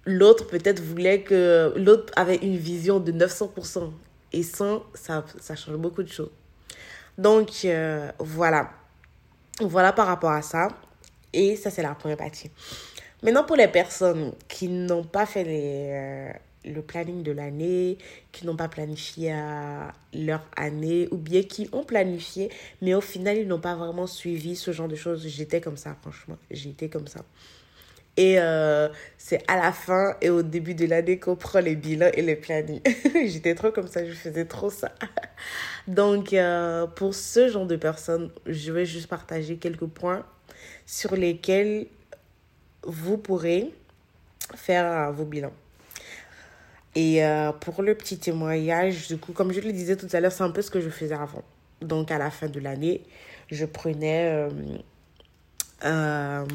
l'autre 0.06 0.46
peut-être 0.46 0.80
voulait 0.80 1.20
que, 1.20 1.74
l'autre 1.76 2.12
avait 2.16 2.36
une 2.36 2.56
vision 2.56 2.98
de 2.98 3.12
900%. 3.12 3.92
Et 4.32 4.42
100, 4.42 4.82
ça, 4.94 5.24
ça 5.38 5.54
change 5.54 5.76
beaucoup 5.76 6.02
de 6.02 6.08
choses. 6.08 6.30
Donc, 7.18 7.50
euh, 7.66 8.10
voilà. 8.18 8.70
Voilà 9.60 9.92
par 9.92 10.06
rapport 10.06 10.30
à 10.30 10.40
ça. 10.40 10.68
Et 11.34 11.56
ça, 11.56 11.70
c'est 11.70 11.82
la 11.82 11.94
première 11.94 12.16
partie. 12.16 12.50
Maintenant, 13.22 13.44
pour 13.44 13.56
les 13.56 13.68
personnes 13.68 14.32
qui 14.48 14.68
n'ont 14.68 15.04
pas 15.04 15.26
fait 15.26 15.44
les, 15.44 16.32
le 16.64 16.82
planning 16.82 17.22
de 17.22 17.32
l'année, 17.32 17.98
qui 18.30 18.46
n'ont 18.46 18.56
pas 18.56 18.68
planifié 18.68 19.34
leur 20.14 20.42
année, 20.56 21.08
ou 21.10 21.16
bien 21.16 21.42
qui 21.42 21.68
ont 21.72 21.84
planifié, 21.84 22.50
mais 22.80 22.94
au 22.94 23.00
final, 23.00 23.38
ils 23.38 23.48
n'ont 23.48 23.60
pas 23.60 23.74
vraiment 23.74 24.06
suivi 24.06 24.56
ce 24.56 24.72
genre 24.72 24.88
de 24.88 24.96
choses. 24.96 25.26
J'étais 25.26 25.60
comme 25.60 25.76
ça, 25.76 25.96
franchement. 26.00 26.38
J'étais 26.50 26.88
comme 26.88 27.06
ça. 27.06 27.24
Et 28.16 28.38
euh, 28.38 28.88
c'est 29.16 29.42
à 29.48 29.56
la 29.56 29.72
fin 29.72 30.16
et 30.20 30.28
au 30.28 30.42
début 30.42 30.74
de 30.74 30.84
l'année 30.84 31.18
qu'on 31.18 31.34
prend 31.34 31.60
les 31.60 31.76
bilans 31.76 32.10
et 32.12 32.20
les 32.20 32.36
plannings. 32.36 32.82
J'étais 33.26 33.54
trop 33.54 33.70
comme 33.70 33.88
ça, 33.88 34.04
je 34.04 34.12
faisais 34.12 34.44
trop 34.44 34.68
ça. 34.68 34.92
Donc, 35.88 36.34
euh, 36.34 36.86
pour 36.86 37.14
ce 37.14 37.48
genre 37.48 37.66
de 37.66 37.76
personnes, 37.76 38.30
je 38.46 38.70
vais 38.70 38.84
juste 38.84 39.08
partager 39.08 39.56
quelques 39.56 39.86
points 39.86 40.26
sur 40.84 41.16
lesquels 41.16 41.86
vous 42.82 43.16
pourrez 43.16 43.72
faire 44.54 45.10
vos 45.12 45.24
bilans. 45.24 45.54
Et 46.94 47.24
euh, 47.24 47.52
pour 47.52 47.82
le 47.82 47.94
petit 47.94 48.18
témoignage, 48.18 49.08
du 49.08 49.16
coup, 49.16 49.32
comme 49.32 49.52
je 49.52 49.60
le 49.60 49.72
disais 49.72 49.96
tout 49.96 50.08
à 50.12 50.20
l'heure, 50.20 50.32
c'est 50.32 50.42
un 50.42 50.50
peu 50.50 50.62
ce 50.62 50.70
que 50.70 50.80
je 50.80 50.90
faisais 50.90 51.14
avant. 51.14 51.42
Donc, 51.80 52.10
à 52.10 52.18
la 52.18 52.30
fin 52.30 52.48
de 52.48 52.60
l'année, 52.60 53.02
je 53.50 53.64
prenais... 53.64 54.30
Euh, 54.30 54.50
euh, 55.84 56.46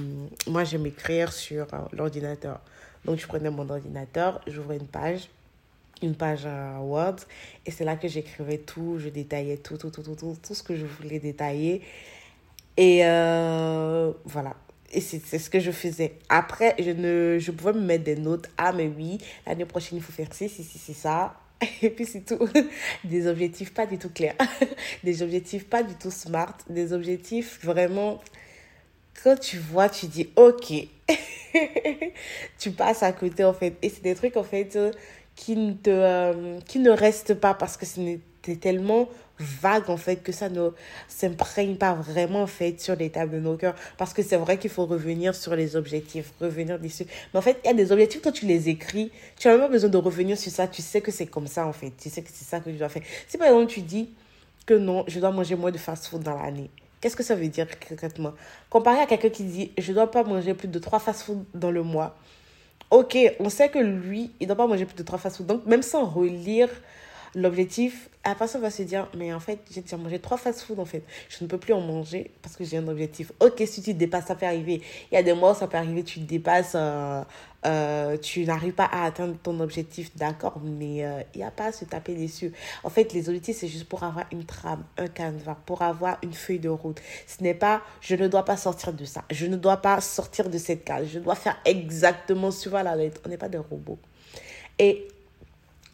moi, 0.48 0.64
j'aime 0.64 0.86
écrire 0.86 1.34
sur 1.34 1.68
l'ordinateur. 1.92 2.62
Donc, 3.04 3.20
je 3.20 3.28
prenais 3.28 3.50
mon 3.50 3.68
ordinateur, 3.70 4.42
j'ouvrais 4.48 4.78
une 4.78 4.88
page, 4.88 5.30
une 6.02 6.16
page 6.16 6.48
Word, 6.80 7.16
et 7.66 7.72
c'est 7.72 7.84
là 7.84 7.96
que 7.96 8.08
j'écrivais 8.08 8.60
tout, 8.60 9.00
je 9.00 9.10
détaillais 9.10 9.58
tout, 9.58 9.78
tout, 9.78 9.90
tout, 9.90 10.04
tout, 10.04 10.16
tout, 10.16 10.38
tout 10.42 10.54
ce 10.54 10.64
que 10.64 10.76
je 10.76 10.86
voulais 10.86 11.20
détailler. 11.20 11.82
Et 12.78 13.00
voilà, 13.00 14.56
et 14.92 15.02
c'est 15.02 15.38
ce 15.38 15.50
que 15.50 15.60
je 15.60 15.72
faisais. 15.72 16.14
Après, 16.30 16.76
je, 16.80 16.92
ne, 16.92 17.38
je 17.40 17.52
pouvais 17.52 17.74
me 17.74 17.82
mettre 17.82 18.06
des 18.06 18.16
notes. 18.16 18.50
Ah, 18.58 18.72
mais 18.72 18.88
oui, 18.88 19.18
l'année 19.46 19.66
prochaine, 19.66 19.98
il 19.98 20.04
faut 20.04 20.14
faire 20.14 20.34
ci, 20.34 20.48
ci, 20.48 20.64
ci, 20.64 20.78
c'est 20.78 20.94
ça. 20.94 21.36
Et 21.82 21.90
puis 21.90 22.06
c'est 22.06 22.22
tout. 22.22 22.40
Des 23.04 23.28
objectifs 23.28 23.74
pas 23.74 23.86
du 23.86 23.98
tout 23.98 24.10
clairs. 24.10 24.36
Des 25.04 25.22
objectifs 25.22 25.66
pas 25.68 25.84
du 25.84 25.96
tout 25.96 26.12
smart. 26.12 26.58
Des 26.70 26.94
objectifs 26.94 27.60
vraiment... 27.64 28.22
Quand 29.24 29.36
tu 29.36 29.58
vois, 29.58 29.90
tu 29.90 30.06
dis 30.06 30.30
OK. 30.36 30.72
tu 32.60 32.72
passes 32.72 33.02
à 33.02 33.12
côté 33.12 33.44
en 33.44 33.54
fait. 33.54 33.74
Et 33.82 33.90
c'est 33.90 34.04
des 34.04 34.14
trucs 34.14 34.38
en 34.38 34.44
fait 34.44 34.78
qui 35.36 35.56
ne, 35.56 35.74
te, 35.74 35.90
euh, 35.90 36.60
qui 36.68 36.78
ne 36.78 36.92
restent 36.92 37.34
pas 37.34 37.56
parce 37.56 37.78
que 37.78 37.86
c'est 37.88 38.20
tellement 38.60 39.10
vague 39.40 39.90
en 39.90 39.98
fait 39.98 40.18
que 40.18 40.32
ça 40.32 40.50
ne 40.50 40.70
s'imprègne 41.08 41.76
pas 41.76 41.94
vraiment 41.94 42.44
en 42.44 42.48
fait 42.48 42.80
sur 42.82 42.96
les 42.96 43.10
tables 43.10 43.34
de 43.34 43.40
nos 43.40 43.56
cœurs. 43.56 43.76
Parce 43.98 44.14
que 44.14 44.24
c'est 44.24 44.38
vrai 44.38 44.58
qu'il 44.58 44.70
faut 44.70 44.86
revenir 44.86 45.36
sur 45.36 45.56
les 45.56 45.76
objectifs 45.76 46.34
revenir 46.42 46.80
dessus. 46.80 47.06
Mais 47.34 47.40
en 47.40 47.42
fait 47.42 47.60
il 47.64 47.68
y 47.68 47.72
a 47.72 47.74
des 47.74 47.92
objectifs 47.92 48.22
quand 48.22 48.32
tu 48.32 48.46
les 48.46 48.70
écris 48.70 49.12
tu 49.38 49.48
n'as 49.48 49.54
même 49.54 49.62
pas 49.62 49.70
besoin 49.70 49.90
de 49.90 49.98
revenir 49.98 50.38
sur 50.38 50.52
ça. 50.52 50.68
Tu 50.68 50.82
sais 50.82 51.02
que 51.02 51.12
c'est 51.12 51.28
comme 51.28 51.48
ça 51.48 51.66
en 51.66 51.74
fait. 51.74 51.92
Tu 52.00 52.10
sais 52.10 52.22
que 52.22 52.30
c'est 52.34 52.46
ça 52.46 52.60
que 52.60 52.70
tu 52.70 52.78
dois 52.78 52.90
faire. 52.90 53.04
Si 53.28 53.38
par 53.38 53.48
exemple 53.48 53.72
tu 53.72 53.82
dis 53.82 54.10
que 54.66 54.74
non 54.74 55.04
je 55.08 55.20
dois 55.20 55.32
manger 55.32 55.56
moins 55.56 55.72
de 55.72 55.78
fast 55.78 56.08
food 56.08 56.24
dans 56.24 56.42
l'année 56.42 56.70
Qu'est-ce 57.00 57.16
que 57.16 57.24
ça 57.24 57.36
veut 57.36 57.48
dire 57.48 57.68
concrètement? 57.88 58.34
Comparé 58.70 59.00
à 59.00 59.06
quelqu'un 59.06 59.30
qui 59.30 59.44
dit 59.44 59.72
je 59.78 59.92
ne 59.92 59.96
dois 59.96 60.10
pas 60.10 60.24
manger 60.24 60.54
plus 60.56 60.68
de 60.68 60.80
trois 60.80 61.00
fast-food 61.00 61.44
dans 61.54 61.70
le 61.70 61.84
mois. 61.84 62.18
Ok, 62.90 63.18
on 63.40 63.50
sait 63.50 63.70
que 63.70 63.80
lui, 63.80 64.32
il 64.40 64.44
ne 64.44 64.48
doit 64.48 64.56
pas 64.56 64.68
manger 64.68 64.86
plus 64.86 64.96
de 64.96 65.04
trois 65.04 65.20
fast-food. 65.20 65.46
Donc, 65.46 65.66
même 65.66 65.84
sans 65.84 66.06
relire 66.06 66.70
l'objectif, 67.38 68.10
la 68.26 68.36
personne 68.36 68.62
va 68.62 68.72
se 68.72 68.82
dire, 68.82 69.08
mais 69.16 69.34
en 69.34 69.40
fait, 69.40 69.60
j'ai 69.72 69.82
déjà 69.82 69.96
mangé 69.96 70.20
trois 70.20 70.38
fast-food, 70.38 70.80
en 70.80 70.86
fait. 70.86 71.04
Je 71.30 71.44
ne 71.44 71.48
peux 71.48 71.58
plus 71.58 71.74
en 71.74 71.80
manger 71.80 72.32
parce 72.42 72.58
que 72.58 72.64
j'ai 72.64 72.78
un 72.78 72.88
objectif. 72.88 73.32
Ok, 73.40 73.62
si 73.66 73.82
tu 73.82 73.94
dépasses, 73.94 74.26
ça 74.26 74.36
peut 74.36 74.46
arriver. 74.46 74.82
Il 75.12 75.16
y 75.16 75.18
a 75.18 75.24
des 75.24 75.34
mois 75.34 75.54
ça 75.54 75.68
peut 75.68 75.78
arriver, 75.78 76.04
tu 76.04 76.20
dépasses, 76.20 76.74
euh, 76.76 77.24
euh, 77.66 78.18
tu 78.18 78.44
n'arrives 78.44 78.74
pas 78.74 78.86
à 78.86 79.06
atteindre 79.06 79.36
ton 79.42 79.60
objectif, 79.60 80.16
d'accord, 80.16 80.60
mais 80.64 81.06
euh, 81.06 81.22
il 81.36 81.38
n'y 81.38 81.44
a 81.44 81.52
pas 81.52 81.66
à 81.66 81.72
se 81.72 81.86
taper 81.86 82.16
dessus. 82.16 82.52
En 82.84 82.90
fait, 82.90 83.14
les 83.14 83.30
objectifs, 83.30 83.58
c'est 83.58 83.68
juste 83.68 83.88
pour 83.88 84.04
avoir 84.04 84.26
une 84.32 84.44
trame, 84.44 84.84
un 84.98 85.08
canevas, 85.08 85.58
pour 85.66 85.84
avoir 85.84 86.18
une 86.24 86.34
feuille 86.34 86.60
de 86.60 86.70
route. 86.70 87.00
Ce 87.28 87.44
n'est 87.44 87.54
pas, 87.54 87.84
je 88.02 88.16
ne 88.16 88.28
dois 88.28 88.44
pas 88.44 88.58
sortir 88.58 88.94
de 88.94 89.06
ça. 89.06 89.24
Je 89.32 89.46
ne 89.46 89.56
dois 89.56 89.78
pas 89.78 90.02
sortir 90.02 90.50
de 90.50 90.58
cette 90.58 90.84
case. 90.84 91.08
Je 91.14 91.20
dois 91.20 91.36
faire 91.36 91.58
exactement 91.66 92.50
suivant 92.52 92.82
la 92.82 92.96
lettre. 92.96 93.22
On 93.26 93.30
n'est 93.30 93.38
pas 93.38 93.50
des 93.50 93.60
robots. 93.60 94.00
Et 94.80 95.08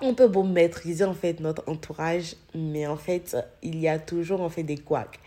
on 0.04 0.14
peut 0.14 0.28
beau 0.28 0.44
maîtriser 0.44 1.06
en 1.06 1.14
fait 1.14 1.40
notre 1.40 1.64
entourage, 1.68 2.36
mais 2.54 2.86
en 2.88 2.98
fait, 2.98 3.38
il 3.62 3.80
y 3.80 3.88
a 3.88 4.00
toujours 4.00 4.42
en 4.42 4.50
fait 4.50 4.64
des 4.64 4.78
couacs. 4.78 5.20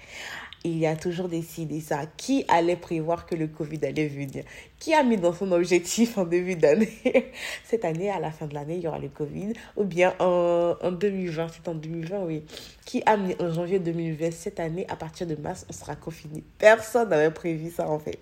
Il 0.64 0.78
y 0.78 0.86
a 0.86 0.96
toujours 0.96 1.28
des 1.28 1.42
ci, 1.42 1.64
des 1.64 1.80
ça. 1.80 2.06
Qui 2.16 2.44
allait 2.48 2.74
prévoir 2.74 3.26
que 3.26 3.36
le 3.36 3.46
Covid 3.46 3.78
allait 3.84 4.08
venir? 4.08 4.42
Qui 4.80 4.94
a 4.94 5.04
mis 5.04 5.16
dans 5.16 5.32
son 5.32 5.52
objectif 5.52 6.18
en 6.18 6.24
début 6.24 6.56
d'année? 6.56 6.90
Cette 7.64 7.84
année, 7.84 8.10
à 8.10 8.18
la 8.18 8.32
fin 8.32 8.46
de 8.46 8.54
l'année, 8.54 8.74
il 8.74 8.82
y 8.82 8.88
aura 8.88 8.98
le 8.98 9.08
Covid. 9.08 9.52
Ou 9.76 9.84
bien 9.84 10.14
en, 10.18 10.74
en 10.82 10.90
2020, 10.90 11.46
c'est 11.52 11.68
en 11.68 11.74
2020, 11.74 12.24
oui. 12.24 12.42
Qui 12.84 13.00
a 13.06 13.16
mis 13.16 13.36
en 13.38 13.52
janvier 13.52 13.78
2020, 13.78 14.32
cette 14.32 14.58
année, 14.58 14.86
à 14.88 14.96
partir 14.96 15.28
de 15.28 15.36
mars, 15.36 15.66
on 15.70 15.72
sera 15.72 15.94
confiné 15.94 16.42
Personne 16.58 17.10
n'avait 17.10 17.30
prévu 17.30 17.70
ça 17.70 17.88
en 17.88 18.00
fait. 18.00 18.18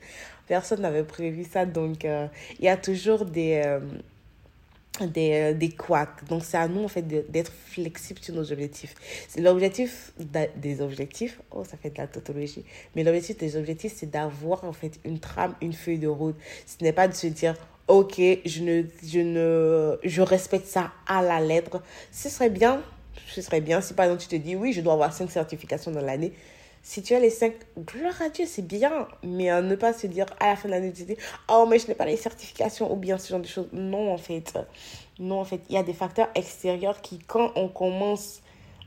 Personne 0.47 0.83
n'avait 0.83 1.05
prévu 1.05 1.45
ça. 1.45 1.65
Donc, 1.65 2.05
euh, 2.05 2.27
il 2.59 2.67
y 2.67 2.69
a 2.69 2.77
toujours 2.77 3.25
des... 3.25 3.63
Euh, 3.65 3.81
des, 5.01 5.33
euh, 5.33 5.55
des 5.55 5.71
couacs. 5.71 6.25
Donc, 6.29 6.45
c'est 6.45 6.57
à 6.57 6.69
nous, 6.69 6.85
en 6.85 6.89
fait, 6.89 7.03
d'être 7.03 7.53
flexibles 7.53 8.21
sur 8.21 8.35
nos 8.35 8.53
objectifs. 8.53 8.95
L'objectif 9.37 10.13
des 10.57 10.81
objectifs. 10.81 11.41
Oh, 11.51 11.65
ça 11.65 11.77
fait 11.77 11.91
de 11.91 11.99
la 11.99 12.07
tautologie. 12.07 12.65
Mais 12.95 13.03
l'objectif 13.03 13.37
des 13.37 13.57
objectifs, 13.57 13.95
c'est 13.97 14.11
d'avoir, 14.11 14.65
en 14.65 14.73
fait, 14.73 15.01
une 15.05 15.19
trame, 15.19 15.55
une 15.61 15.73
feuille 15.73 15.99
de 15.99 16.09
route. 16.09 16.37
Ce 16.67 16.83
n'est 16.83 16.93
pas 16.93 17.09
de 17.09 17.15
se 17.15 17.27
dire, 17.27 17.55
OK, 17.89 18.19
je 18.19 18.63
ne, 18.63 18.83
je 19.05 19.21
ne, 19.21 19.99
je 20.05 20.23
respecte 20.23 20.67
ça 20.67 20.93
à 21.07 21.23
la 21.23 21.41
lettre. 21.41 21.83
Ce 22.13 22.29
serait 22.29 22.51
bien, 22.51 22.83
ce 23.29 23.43
serait 23.43 23.61
bien 23.61 23.81
si, 23.81 23.95
par 23.95 24.07
exemple, 24.07 24.23
tu 24.23 24.29
te 24.29 24.37
dis, 24.37 24.57
oui, 24.57 24.73
je 24.73 24.81
dois 24.81 24.95
avoir 24.95 25.13
cinq 25.13 25.31
certifications 25.31 25.91
dans 25.91 26.01
l'année. 26.01 26.33
Si 26.87 27.03
tu 27.03 27.15
as 27.15 27.19
les 27.19 27.31
cinq, 27.31 27.55
gloire 27.79 28.21
à 28.21 28.29
Dieu, 28.29 28.45
c'est 28.47 28.67
bien. 28.67 29.09
Mais 29.23 29.51
ne 29.63 29.75
pas 29.75 29.95
se 29.95 30.07
dire 30.07 30.27
à 30.39 30.49
la 30.49 30.57
fin 30.57 30.69
de 30.69 30.75
l'année, 30.75 30.93
tu 30.93 31.05
dis, 31.05 31.17
oh, 31.51 31.67
mais 31.69 31.79
je 31.79 31.89
n'ai 31.89 31.95
pas 31.95 32.05
les 32.05 32.19
certifications 32.19 32.93
ou 32.93 32.97
bien 32.97 33.17
ce 33.17 33.31
genre 33.31 33.41
de 33.41 33.47
choses. 33.47 33.69
Non, 33.73 34.13
en 34.13 34.19
fait. 34.19 34.53
Non, 35.19 35.41
en 35.41 35.45
fait, 35.45 35.63
il 35.71 35.77
y 35.77 35.79
a 35.79 35.83
des 35.83 35.95
facteurs 35.95 36.29
extérieurs 36.35 37.01
qui, 37.01 37.21
quand 37.21 37.53
on 37.57 37.69
commence 37.69 38.43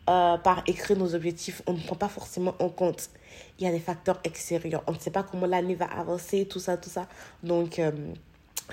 euh, 0.09 0.37
par 0.37 0.61
écrire 0.67 0.95
nos 0.95 1.15
objectifs, 1.15 1.63
on 1.65 1.73
ne 1.73 1.79
prend 1.79 1.95
pas 1.95 2.07
forcément 2.07 2.53
en 2.59 2.69
compte. 2.69 3.09
Il 3.57 3.65
y 3.65 3.67
a 3.67 3.71
des 3.71 3.79
facteurs 3.79 4.19
extérieurs. 4.23 4.83
On 4.85 4.91
ne 4.91 4.99
sait 4.99 5.09
pas 5.09 5.23
comment 5.23 5.47
l'année 5.47 5.73
va 5.73 5.85
avancer, 5.85 6.45
tout 6.45 6.59
ça, 6.59 6.77
tout 6.77 6.91
ça. 6.91 7.07
Donc, 7.41 7.79
euh, 7.79 7.91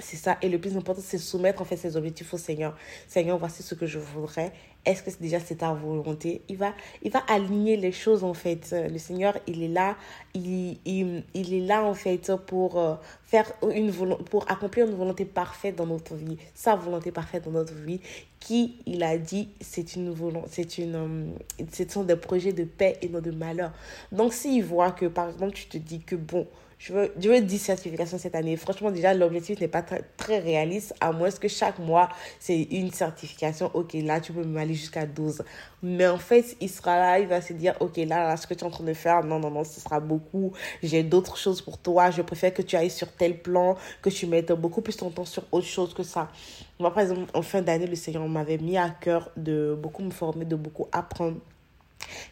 c'est 0.00 0.16
ça. 0.16 0.36
Et 0.42 0.48
le 0.48 0.58
plus 0.58 0.76
important, 0.76 1.02
c'est 1.04 1.18
soumettre 1.18 1.62
en 1.62 1.64
fait 1.64 1.76
ses 1.76 1.96
objectifs 1.96 2.32
au 2.34 2.38
Seigneur. 2.38 2.76
Seigneur, 3.08 3.38
voici 3.38 3.62
ce 3.62 3.74
que 3.74 3.86
je 3.86 3.98
voudrais. 3.98 4.52
Est-ce 4.84 5.02
que 5.02 5.10
déjà 5.18 5.40
c'est 5.40 5.56
ta 5.56 5.72
volonté? 5.72 6.42
Il 6.48 6.58
va, 6.58 6.74
il 7.02 7.10
va 7.10 7.20
aligner 7.28 7.76
les 7.76 7.92
choses 7.92 8.22
en 8.22 8.34
fait. 8.34 8.74
Le 8.90 8.98
Seigneur, 8.98 9.38
il 9.46 9.62
est 9.62 9.68
là. 9.68 9.96
Il, 10.34 10.78
il, 10.84 11.24
il 11.32 11.54
est 11.54 11.60
là 11.60 11.84
en 11.84 11.94
fait 11.94 12.32
pour 12.46 12.78
euh, 12.78 12.94
faire 13.24 13.50
une 13.72 13.90
pour 14.24 14.50
accomplir 14.50 14.86
une 14.86 14.94
volonté 14.94 15.24
parfaite 15.24 15.76
dans 15.76 15.86
notre 15.86 16.14
vie. 16.14 16.36
Sa 16.54 16.76
volonté 16.76 17.12
parfaite 17.12 17.44
dans 17.44 17.52
notre 17.52 17.74
vie. 17.74 18.00
Qui, 18.40 18.76
il 18.84 19.02
a 19.02 19.16
dit, 19.16 19.48
c'est 19.62 19.96
une 19.96 20.10
volonté, 20.10 20.48
c'est 20.50 20.76
une, 20.76 20.94
euh, 20.96 21.64
ce 21.72 21.88
sont 21.88 22.04
des 22.04 22.16
projets 22.16 22.52
de 22.52 22.64
paix 22.64 22.98
et 23.00 23.08
non 23.08 23.22
de 23.22 23.30
malheur. 23.30 23.72
Donc 24.12 24.34
s'il 24.34 24.62
voit 24.62 24.90
que 24.90 25.06
par 25.06 25.30
exemple 25.30 25.54
tu 25.54 25.66
te 25.66 25.78
dis 25.78 26.00
que 26.00 26.14
bon, 26.14 26.46
je 26.84 26.92
veux, 26.92 27.12
je 27.18 27.30
veux 27.30 27.40
10 27.40 27.58
certifications 27.58 28.18
cette 28.18 28.34
année. 28.34 28.58
Franchement, 28.58 28.90
déjà, 28.90 29.14
l'objectif 29.14 29.58
n'est 29.58 29.68
pas 29.68 29.80
très, 29.80 30.02
très, 30.18 30.38
réaliste, 30.38 30.94
à 31.00 31.12
moins 31.12 31.30
que 31.30 31.48
chaque 31.48 31.78
mois, 31.78 32.10
c'est 32.38 32.60
une 32.60 32.92
certification. 32.92 33.70
Ok, 33.72 33.94
là, 33.94 34.20
tu 34.20 34.34
peux 34.34 34.44
aller 34.58 34.74
jusqu'à 34.74 35.06
12. 35.06 35.42
Mais 35.82 36.06
en 36.06 36.18
fait, 36.18 36.58
il 36.60 36.68
sera 36.68 36.98
là, 36.98 37.18
il 37.20 37.26
va 37.26 37.40
se 37.40 37.54
dire, 37.54 37.74
ok, 37.80 37.96
là, 37.96 38.28
là, 38.28 38.36
ce 38.36 38.46
que 38.46 38.52
tu 38.52 38.60
es 38.60 38.66
en 38.66 38.70
train 38.70 38.84
de 38.84 38.92
faire, 38.92 39.24
non, 39.24 39.38
non, 39.38 39.50
non, 39.50 39.64
ce 39.64 39.80
sera 39.80 39.98
beaucoup. 39.98 40.52
J'ai 40.82 41.02
d'autres 41.02 41.38
choses 41.38 41.62
pour 41.62 41.78
toi. 41.78 42.10
Je 42.10 42.20
préfère 42.20 42.52
que 42.52 42.60
tu 42.60 42.76
ailles 42.76 42.90
sur 42.90 43.10
tel 43.10 43.40
plan, 43.40 43.76
que 44.02 44.10
tu 44.10 44.26
mettes 44.26 44.52
beaucoup 44.52 44.82
plus 44.82 44.98
ton 44.98 45.08
temps 45.08 45.24
sur 45.24 45.44
autre 45.52 45.66
chose 45.66 45.94
que 45.94 46.02
ça. 46.02 46.30
Moi, 46.78 46.92
par 46.92 47.02
exemple, 47.02 47.30
en 47.32 47.40
fin 47.40 47.62
d'année, 47.62 47.86
le 47.86 47.96
Seigneur 47.96 48.28
m'avait 48.28 48.58
mis 48.58 48.76
à 48.76 48.90
cœur 48.90 49.30
de 49.38 49.74
beaucoup 49.74 50.02
me 50.02 50.10
former, 50.10 50.44
de 50.44 50.56
beaucoup 50.56 50.86
apprendre 50.92 51.38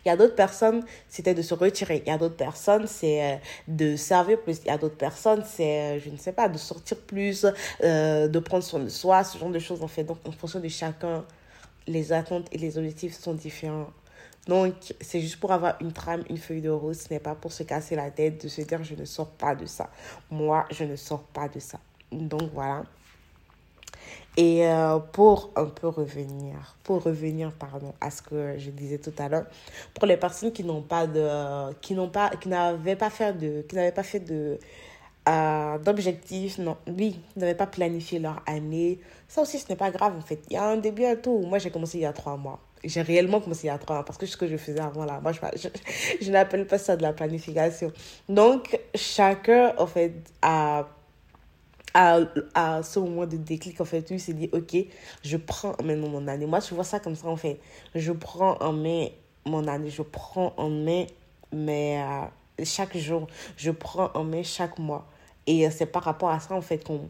il 0.05 0.09
y 0.09 0.11
a 0.11 0.17
d'autres 0.17 0.35
personnes, 0.35 0.85
c'était 1.09 1.35
de 1.35 1.43
se 1.43 1.55
retirer. 1.55 2.03
Il 2.05 2.09
y 2.09 2.13
a 2.13 2.19
d'autres 2.19 2.37
personnes, 2.37 2.87
c'est 2.87 3.35
euh, 3.35 3.37
de 3.69 3.97
servir 3.97 4.41
plus. 4.41 4.59
Il 4.65 4.67
y 4.67 4.71
a 4.71 4.79
d'autres 4.79 4.97
personnes, 4.97 5.45
c'est, 5.47 5.97
euh, 5.97 6.01
je 6.01 6.11
ne 6.11 6.17
sais 6.17 6.33
pas, 6.33 6.49
de 6.49 6.59
sortir 6.59 6.99
plus, 6.99 7.47
euh, 7.83 8.29
de 8.29 8.39
prendre 8.39 8.65
soin 8.65 8.81
de 8.81 8.89
soi, 8.89 9.25
ce 9.25 9.39
genre 9.39 9.51
de 9.51 9.59
choses 9.59 9.83
en 9.83 9.89
fait. 9.89 10.05
Donc, 10.05 10.19
en 10.27 10.33
fonction 10.33 10.61
de 10.61 10.69
chacun, 10.69 11.25
les 11.87 12.13
attentes 12.13 12.49
et 12.53 12.59
les 12.59 12.79
objectifs 12.79 13.19
sont 13.19 13.35
différents. 13.35 13.91
Donc, 14.49 14.75
c'est 15.01 15.21
juste 15.21 15.39
pour 15.39 15.53
avoir 15.53 15.77
une 15.81 15.93
trame, 15.93 16.25
une 16.29 16.39
feuille 16.39 16.63
de 16.63 16.71
rose. 16.71 16.99
Ce 16.99 17.13
n'est 17.13 17.21
pas 17.21 17.35
pour 17.35 17.53
se 17.53 17.63
casser 17.63 17.95
la 17.95 18.11
tête, 18.11 18.43
de 18.43 18.49
se 18.49 18.63
dire 18.63 18.83
je 18.83 18.95
ne 18.95 19.05
sors 19.05 19.31
pas 19.31 19.55
de 19.55 19.67
ça. 19.67 19.91
Moi, 20.31 20.67
je 20.71 20.85
ne 20.85 20.97
sors 20.97 21.23
pas 21.23 21.49
de 21.49 21.61
ça. 21.61 21.79
Donc, 22.11 22.51
voilà. 22.53 22.83
Et 24.37 24.67
euh, 24.67 24.99
pour 24.99 25.51
un 25.57 25.67
peu 25.67 25.89
revenir, 25.89 26.77
pour 26.85 27.03
revenir, 27.03 27.53
pardon, 27.53 27.93
à 28.01 28.11
ce 28.11 28.23
que 28.23 28.57
je 28.57 28.71
disais 28.71 28.97
tout 28.97 29.13
à 29.19 29.29
l'heure, 29.29 29.45
pour 29.95 30.07
les 30.07 30.17
personnes 30.17 30.53
qui 30.53 30.65
n'ont 30.65 30.81
pas 30.81 31.07
de, 31.07 31.73
qui 31.83 31.95
n'ont 31.95 32.09
pas, 32.09 32.31
qui 32.31 32.49
n'avaient 32.49 32.97
pas 32.97 33.11
fait 33.11 33.35
de, 33.35 33.63
qui 33.69 33.77
n'avaient 33.77 33.93
pas 33.93 34.03
fait 34.03 34.21
de, 34.21 34.59
euh, 35.29 35.79
d'objectifs, 35.79 36.57
non, 36.57 36.79
oui, 36.89 37.21
n'avaient 37.37 37.55
pas 37.55 37.67
planifié 37.67 38.19
leur 38.19 38.43
année, 38.47 39.01
ça 39.29 39.43
aussi 39.43 39.59
ce 39.59 39.69
n'est 39.69 39.77
pas 39.77 39.91
grave 39.91 40.17
en 40.17 40.23
fait. 40.23 40.41
Il 40.49 40.55
y 40.55 40.57
a 40.57 40.65
un 40.65 40.79
début 40.79 41.05
à 41.05 41.17
tout. 41.17 41.39
Moi 41.41 41.59
j'ai 41.59 41.71
commencé 41.71 41.99
il 41.99 42.03
y 42.03 42.07
a 42.07 42.13
trois 42.15 42.37
mois. 42.39 42.59
J'ai 42.85 43.03
réellement 43.03 43.41
commencé 43.41 43.65
il 43.65 43.67
y 43.69 43.71
a 43.71 43.79
trois 43.79 43.97
mois 43.97 44.05
parce 44.05 44.19
que 44.19 44.27
ce 44.27 44.37
que 44.37 44.49
je 44.49 44.57
faisais 44.57 44.81
avant 44.81 45.05
là, 45.05 45.21
moi 45.23 45.33
je, 45.33 45.41
je, 45.57 45.69
je 46.25 46.31
n'appelle 46.31 46.67
pas 46.67 46.79
ça 46.79 46.97
de 46.97 47.03
la 47.03 47.13
planification. 47.13 47.93
Donc 48.31 48.81
chacun 48.95 49.75
en 49.79 49.87
fait 49.87 50.15
a 50.41 50.89
à, 51.95 52.21
à 52.55 52.83
ce 52.83 52.99
moment 52.99 53.27
de 53.27 53.37
déclic, 53.37 53.81
en 53.81 53.85
fait, 53.85 54.11
lui 54.11 54.21
s'est 54.21 54.33
dit, 54.33 54.49
ok, 54.53 54.77
je 55.23 55.37
prends 55.37 55.75
en 55.79 55.83
main 55.83 55.97
mon 55.97 56.27
année. 56.29 56.47
Moi, 56.47 56.61
je 56.61 56.75
vois 56.75 56.85
ça 56.85 57.01
comme 57.01 57.17
ça, 57.17 57.29
en 57.29 57.37
fait. 57.37 57.61
Je 57.95 58.13
prends 58.13 58.57
en 58.61 58.73
main 58.73 59.09
mon 59.45 59.67
année, 59.67 59.91
je 59.91 60.03
prends 60.03 60.55
en 60.57 60.71
main 60.71 61.07
mais 61.53 62.03
chaque 62.65 62.97
jour, 62.97 63.27
je 63.57 63.71
prends 63.71 64.11
en 64.15 64.25
main 64.25 64.43
chaque 64.43 64.79
mois. 64.79 65.07
Et 65.47 65.69
c'est 65.71 65.87
par 65.87 66.05
rapport 66.05 66.31
à 66.31 66.41
ça, 66.41 66.55
en 66.55 66.61
fait, 66.61 66.85
qu'on 66.85 67.09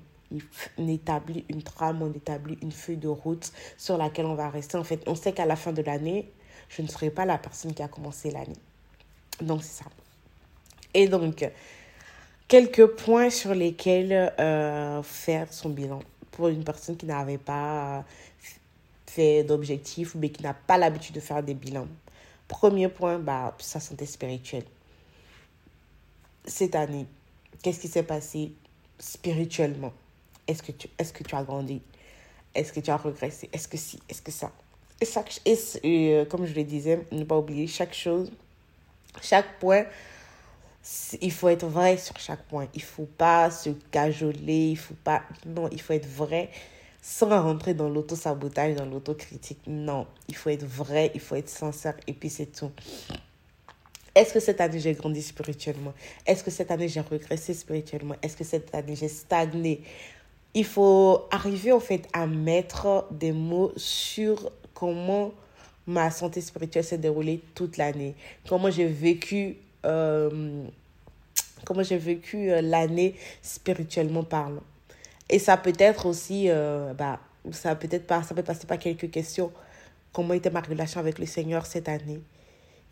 établit 0.79 1.45
une 1.49 1.62
trame, 1.62 2.03
on 2.03 2.12
établit 2.12 2.59
une 2.62 2.73
feuille 2.73 2.97
de 2.97 3.09
route 3.09 3.53
sur 3.77 3.97
laquelle 3.97 4.27
on 4.27 4.35
va 4.35 4.51
rester. 4.51 4.77
En 4.77 4.85
fait, 4.85 5.03
on 5.07 5.15
sait 5.15 5.33
qu'à 5.33 5.47
la 5.47 5.57
fin 5.57 5.73
de 5.73 5.83
l'année, 5.83 6.31
je 6.69 6.83
ne 6.83 6.89
serai 6.89 7.11
pas 7.11 7.25
la 7.25 7.39
personne 7.39 7.75
qui 7.75 7.83
a 7.83 7.89
commencé 7.89 8.31
l'année. 8.31 8.57
Donc, 9.41 9.62
c'est 9.62 9.85
ça. 9.85 9.91
Et 10.95 11.09
donc, 11.09 11.49
quelques 12.49 12.87
points 12.87 13.31
sur 13.31 13.55
lesquels 13.55 14.33
euh, 14.39 15.03
faire 15.03 15.53
son 15.53 15.71
bilan 15.71 16.01
pour 16.31 16.49
une 16.49 16.65
personne 16.65 16.97
qui 16.97 17.07
n'avait 17.07 17.39
pas 17.39 18.05
fait 19.07 19.45
d'objectif 19.45 20.15
mais 20.15 20.31
qui 20.31 20.43
n'a 20.43 20.55
pas 20.55 20.79
l'habitude 20.79 21.15
de 21.15 21.21
faire 21.21 21.43
des 21.43 21.55
bilans. 21.55 21.89
Premier 22.49 22.89
point, 22.89 23.19
bah, 23.19 23.55
sa 23.59 23.81
santé 23.81 24.05
spirituelle. 24.05 24.65
Cette 26.45 26.75
année, 26.75 27.07
qu'est-ce 27.63 27.81
qui 27.81 27.89
s'est 27.89 28.03
passé 28.03 28.53
spirituellement? 28.99 29.93
Est-ce 30.47 30.63
que, 30.63 30.73
tu, 30.73 30.89
est 30.99 31.13
que 31.13 31.23
tu 31.23 31.35
as 31.35 31.45
grandi? 31.45 31.81
Est-ce 32.55 32.73
que 32.73 32.81
tu 32.81 32.91
as 32.91 32.97
regressé 32.97 33.49
Est-ce 33.53 33.69
que 33.69 33.77
si? 33.77 34.01
Est-ce 34.09 34.21
que 34.21 34.33
ça? 34.33 34.53
Et, 35.01 35.07
chaque, 35.07 35.41
et 35.47 36.15
euh, 36.15 36.25
comme 36.25 36.45
je 36.47 36.55
le 36.55 36.65
disais, 36.65 37.01
ne 37.11 37.25
pas 37.25 37.39
oublier 37.39 37.67
chaque 37.67 37.95
chose, 37.95 38.31
chaque 39.21 39.59
point 39.59 39.85
il 41.21 41.33
faut 41.33 41.49
être 41.49 41.67
vrai 41.67 41.97
sur 41.97 42.19
chaque 42.19 42.45
point. 42.47 42.67
Il 42.75 42.83
faut 42.83 43.07
pas 43.07 43.51
se 43.51 43.71
cajoler, 43.91 44.71
il 44.71 44.79
faut 44.79 44.95
pas 45.05 45.23
non, 45.47 45.69
il 45.71 45.81
faut 45.81 45.93
être 45.93 46.09
vrai 46.09 46.51
sans 47.01 47.29
rentrer 47.43 47.75
dans 47.75 47.89
l'auto-sabotage, 47.89 48.77
dans 48.77 48.87
l'autocritique. 48.87 49.59
Non, 49.67 50.07
il 50.29 50.37
faut 50.37 50.51
être 50.51 50.65
vrai, 50.65 51.11
il 51.15 51.21
faut 51.21 51.35
être 51.35 51.49
sincère 51.49 51.97
et 52.07 52.12
puis 52.12 52.31
c'est 52.31 52.47
tout. 52.47 52.71
Est-ce 54.15 54.35
que 54.35 54.41
cette 54.41 54.61
année 54.61 54.79
j'ai 54.79 54.93
grandi 54.93 55.23
spirituellement? 55.23 55.95
Est-ce 56.27 56.45
que 56.45 56.51
cette 56.51 56.71
année 56.71 56.89
j'ai 56.89 57.01
regressé 57.01 57.55
spirituellement? 57.55 58.15
Est-ce 58.23 58.37
que 58.37 58.45
cette 58.45 58.75
année 58.75 58.95
j'ai 58.95 59.09
stagné? 59.09 59.83
Il 60.55 60.67
faut 60.67 61.27
arriver 61.31 61.73
en 61.73 61.81
fait 61.81 62.07
à 62.12 62.27
mettre 62.27 63.07
des 63.11 63.33
mots 63.33 63.73
sur 63.77 64.53
comment 64.75 65.33
ma 65.87 66.11
santé 66.11 66.41
spirituelle 66.41 66.85
s'est 66.85 66.99
déroulée 66.99 67.43
toute 67.55 67.77
l'année, 67.77 68.15
comment 68.49 68.71
j'ai 68.71 68.87
vécu 68.87 69.57
euh, 69.85 70.65
comment 71.65 71.83
j'ai 71.83 71.99
vécu 71.99 72.51
euh, 72.51 72.61
l'année 72.61 73.15
spirituellement 73.43 74.25
parlant. 74.25 74.62
Et 75.29 75.39
ça 75.39 75.57
peut 75.57 75.73
être 75.79 76.07
aussi, 76.07 76.47
euh, 76.49 76.93
bah, 76.95 77.21
ça 77.51 77.75
peut 77.75 77.89
être 77.91 78.07
pas, 78.07 78.23
ça 78.23 78.35
peut 78.35 78.43
passer 78.43 78.67
par 78.67 78.79
quelques 78.79 79.11
questions. 79.11 79.53
Comment 80.12 80.35
était 80.35 80.51
ma 80.51 80.61
relation 80.61 81.01
avec 81.01 81.19
le 81.19 81.27
Seigneur 81.27 81.67
cette 81.67 81.89
année? 81.89 82.21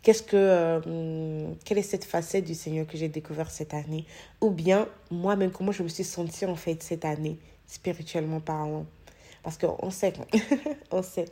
Qu'est-ce 0.01 0.23
que, 0.23 0.81
quelle 1.63 1.77
est 1.77 1.83
cette 1.83 2.05
facette 2.05 2.45
du 2.45 2.55
Seigneur 2.55 2.87
que 2.87 2.97
j'ai 2.97 3.07
découvert 3.07 3.51
cette 3.51 3.75
année? 3.75 4.05
Ou 4.41 4.49
bien, 4.49 4.87
moi-même, 5.11 5.51
comment 5.51 5.71
je 5.71 5.83
me 5.83 5.87
suis 5.89 6.03
sentie 6.03 6.47
en 6.47 6.55
fait 6.55 6.81
cette 6.81 7.05
année, 7.05 7.37
spirituellement 7.67 8.39
parlant? 8.39 8.87
Parce 9.43 9.59
qu'on 9.59 9.91
sait, 9.91 10.13
on 10.91 11.03
sait 11.03 11.25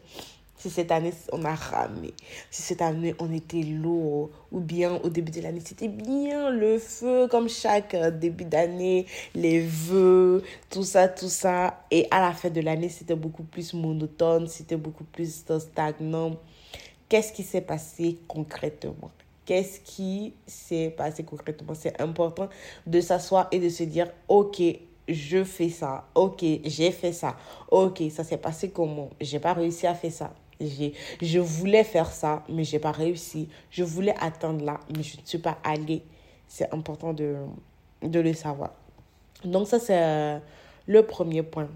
si 0.59 0.69
cette 0.69 0.91
année 0.91 1.13
on 1.31 1.43
a 1.45 1.55
ramé, 1.55 2.13
si 2.51 2.61
cette 2.61 2.81
année 2.81 3.15
on 3.19 3.33
était 3.33 3.63
lourd, 3.63 4.29
ou 4.51 4.59
bien 4.59 4.99
au 5.03 5.09
début 5.09 5.31
de 5.31 5.41
l'année 5.41 5.61
c'était 5.63 5.87
bien 5.87 6.49
le 6.49 6.77
feu, 6.77 7.27
comme 7.29 7.49
chaque 7.49 7.93
euh, 7.95 8.11
début 8.11 8.45
d'année, 8.45 9.05
les 9.33 9.61
vœux, 9.61 10.43
tout 10.69 10.83
ça, 10.83 11.07
tout 11.07 11.29
ça. 11.29 11.85
Et 11.89 12.07
à 12.11 12.19
la 12.19 12.33
fin 12.33 12.49
de 12.49 12.61
l'année 12.61 12.89
c'était 12.89 13.15
beaucoup 13.15 13.43
plus 13.43 13.73
monotone, 13.73 14.47
c'était 14.47 14.75
beaucoup 14.77 15.05
plus 15.05 15.45
stagnant. 15.59 16.35
Qu'est-ce 17.07 17.33
qui 17.33 17.43
s'est 17.43 17.61
passé 17.61 18.19
concrètement? 18.27 19.09
Qu'est-ce 19.45 19.79
qui 19.79 20.33
s'est 20.45 20.93
passé 20.95 21.23
concrètement? 21.23 21.73
C'est 21.73 21.99
important 21.99 22.49
de 22.85 23.01
s'asseoir 23.01 23.47
et 23.51 23.59
de 23.59 23.69
se 23.69 23.83
dire, 23.83 24.11
ok, 24.27 24.61
je 25.07 25.43
fais 25.43 25.69
ça. 25.69 26.05
Ok, 26.13 26.45
j'ai 26.65 26.91
fait 26.91 27.13
ça. 27.13 27.35
Ok, 27.71 28.03
ça 28.11 28.23
s'est 28.23 28.37
passé 28.37 28.69
comment? 28.69 29.09
J'ai 29.19 29.39
pas 29.39 29.53
réussi 29.53 29.87
à 29.87 29.95
faire 29.95 30.11
ça 30.11 30.35
je 30.61 31.39
voulais 31.39 31.83
faire 31.83 32.11
ça, 32.11 32.43
mais 32.49 32.63
j'ai 32.63 32.79
pas 32.79 32.91
réussi. 32.91 33.47
Je 33.71 33.83
voulais 33.83 34.15
atteindre 34.19 34.63
là, 34.65 34.79
mais 34.95 35.03
je 35.03 35.19
ne 35.19 35.25
suis 35.25 35.37
pas 35.37 35.57
allée. 35.63 36.03
C'est 36.47 36.73
important 36.73 37.13
de, 37.13 37.37
de 38.01 38.19
le 38.19 38.33
savoir. 38.33 38.71
Donc 39.45 39.67
ça, 39.67 39.79
c'est 39.79 40.01
euh, 40.01 40.39
le 40.87 41.03
premier 41.05 41.43
point. 41.43 41.69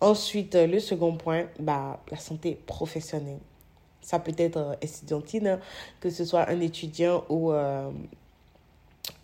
Ensuite, 0.00 0.54
le 0.54 0.78
second 0.80 1.16
point, 1.16 1.46
bah, 1.58 2.00
la 2.10 2.16
santé 2.16 2.58
professionnelle. 2.66 3.38
Ça 4.00 4.18
peut 4.18 4.34
être 4.36 4.56
euh, 4.56 4.74
étudiantine, 4.80 5.46
hein, 5.46 5.60
que 6.00 6.10
ce 6.10 6.24
soit 6.24 6.48
un 6.48 6.60
étudiant 6.60 7.24
ou, 7.28 7.52
euh, 7.52 7.90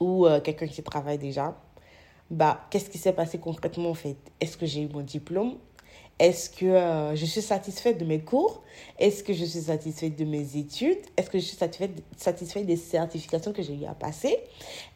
ou 0.00 0.26
quelqu'un 0.44 0.66
qui 0.66 0.82
travaille 0.82 1.18
déjà. 1.18 1.56
Bah, 2.30 2.66
qu'est-ce 2.68 2.90
qui 2.90 2.98
s'est 2.98 3.14
passé 3.14 3.38
concrètement 3.38 3.90
en 3.90 3.94
fait? 3.94 4.16
Est-ce 4.38 4.58
que 4.58 4.66
j'ai 4.66 4.82
eu 4.82 4.88
mon 4.88 5.00
diplôme? 5.00 5.54
Est-ce 6.18 6.50
que 6.50 6.66
euh, 6.66 7.14
je 7.14 7.24
suis 7.24 7.42
satisfaite 7.42 7.98
de 7.98 8.04
mes 8.04 8.20
cours? 8.20 8.62
Est-ce 8.98 9.22
que 9.22 9.32
je 9.32 9.44
suis 9.44 9.60
satisfaite 9.60 10.16
de 10.16 10.24
mes 10.24 10.56
études? 10.56 10.98
Est-ce 11.16 11.30
que 11.30 11.38
je 11.38 11.44
suis 11.44 11.56
satisfaite, 11.56 12.66
des 12.66 12.76
certifications 12.76 13.52
que 13.52 13.62
j'ai 13.62 13.74
eu 13.74 13.84
à 13.84 13.94
passer? 13.94 14.36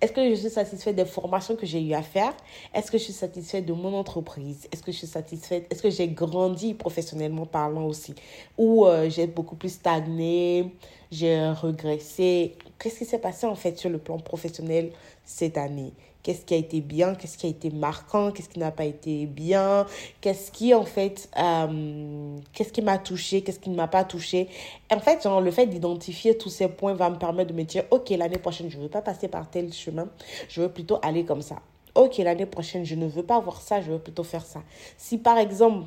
Est-ce 0.00 0.10
que 0.10 0.28
je 0.28 0.34
suis 0.34 0.50
satisfaite 0.50 0.96
des 0.96 1.04
formations 1.04 1.54
que 1.54 1.64
j'ai 1.64 1.80
eu 1.80 1.94
à 1.94 2.02
faire? 2.02 2.34
Est-ce 2.74 2.90
que 2.90 2.98
je 2.98 3.04
suis 3.04 3.12
satisfaite 3.12 3.66
de 3.66 3.72
mon 3.72 3.94
entreprise? 3.94 4.68
Est-ce 4.72 4.82
que 4.82 4.90
je 4.90 4.96
suis 4.98 5.06
satisfaite 5.06 5.66
Est-ce 5.70 5.82
que 5.82 5.90
j'ai 5.90 6.08
grandi 6.08 6.74
professionnellement 6.74 7.46
parlant 7.46 7.86
aussi? 7.86 8.14
Ou 8.58 8.86
euh, 8.86 9.08
j'ai 9.08 9.28
beaucoup 9.28 9.56
plus 9.56 9.74
stagné 9.74 10.72
J'ai 11.12 11.50
regressé 11.50 12.56
Qu'est-ce 12.82 12.98
qui 12.98 13.04
s'est 13.04 13.20
passé 13.20 13.46
en 13.46 13.54
fait 13.54 13.78
sur 13.78 13.90
le 13.90 13.98
plan 13.98 14.18
professionnel 14.18 14.90
cette 15.24 15.56
année? 15.56 15.92
Qu'est-ce 16.24 16.44
qui 16.44 16.54
a 16.54 16.56
été 16.56 16.80
bien, 16.80 17.14
qu'est-ce 17.14 17.38
qui 17.38 17.46
a 17.46 17.48
été 17.48 17.70
marquant, 17.70 18.32
qu'est-ce 18.32 18.48
qui 18.48 18.58
n'a 18.58 18.72
pas 18.72 18.84
été 18.84 19.26
bien, 19.26 19.86
qu'est-ce 20.20 20.50
qui 20.50 20.74
en 20.74 20.84
fait, 20.84 21.28
euh, 21.38 22.36
qu'est-ce 22.52 22.72
qui 22.72 22.82
m'a 22.82 22.98
touché, 22.98 23.42
qu'est-ce 23.42 23.60
qui 23.60 23.70
ne 23.70 23.76
m'a 23.76 23.86
pas 23.86 24.02
touché. 24.02 24.48
En 24.90 24.98
fait, 24.98 25.24
le 25.24 25.50
fait 25.52 25.66
d'identifier 25.66 26.36
tous 26.36 26.48
ces 26.48 26.66
points 26.66 26.94
va 26.94 27.08
me 27.08 27.18
permettre 27.18 27.52
de 27.52 27.56
me 27.56 27.62
dire, 27.62 27.84
ok, 27.92 28.10
l'année 28.10 28.38
prochaine, 28.38 28.68
je 28.68 28.78
ne 28.78 28.82
veux 28.82 28.88
pas 28.88 29.02
passer 29.02 29.28
par 29.28 29.48
tel 29.48 29.72
chemin, 29.72 30.08
je 30.48 30.60
veux 30.60 30.68
plutôt 30.68 30.98
aller 31.02 31.24
comme 31.24 31.42
ça. 31.42 31.60
Ok, 31.94 32.18
l'année 32.18 32.46
prochaine, 32.46 32.84
je 32.84 32.96
ne 32.96 33.06
veux 33.06 33.22
pas 33.22 33.38
voir 33.38 33.60
ça, 33.60 33.80
je 33.80 33.92
veux 33.92 34.00
plutôt 34.00 34.24
faire 34.24 34.44
ça. 34.44 34.60
Si 34.96 35.18
par 35.18 35.38
exemple, 35.38 35.86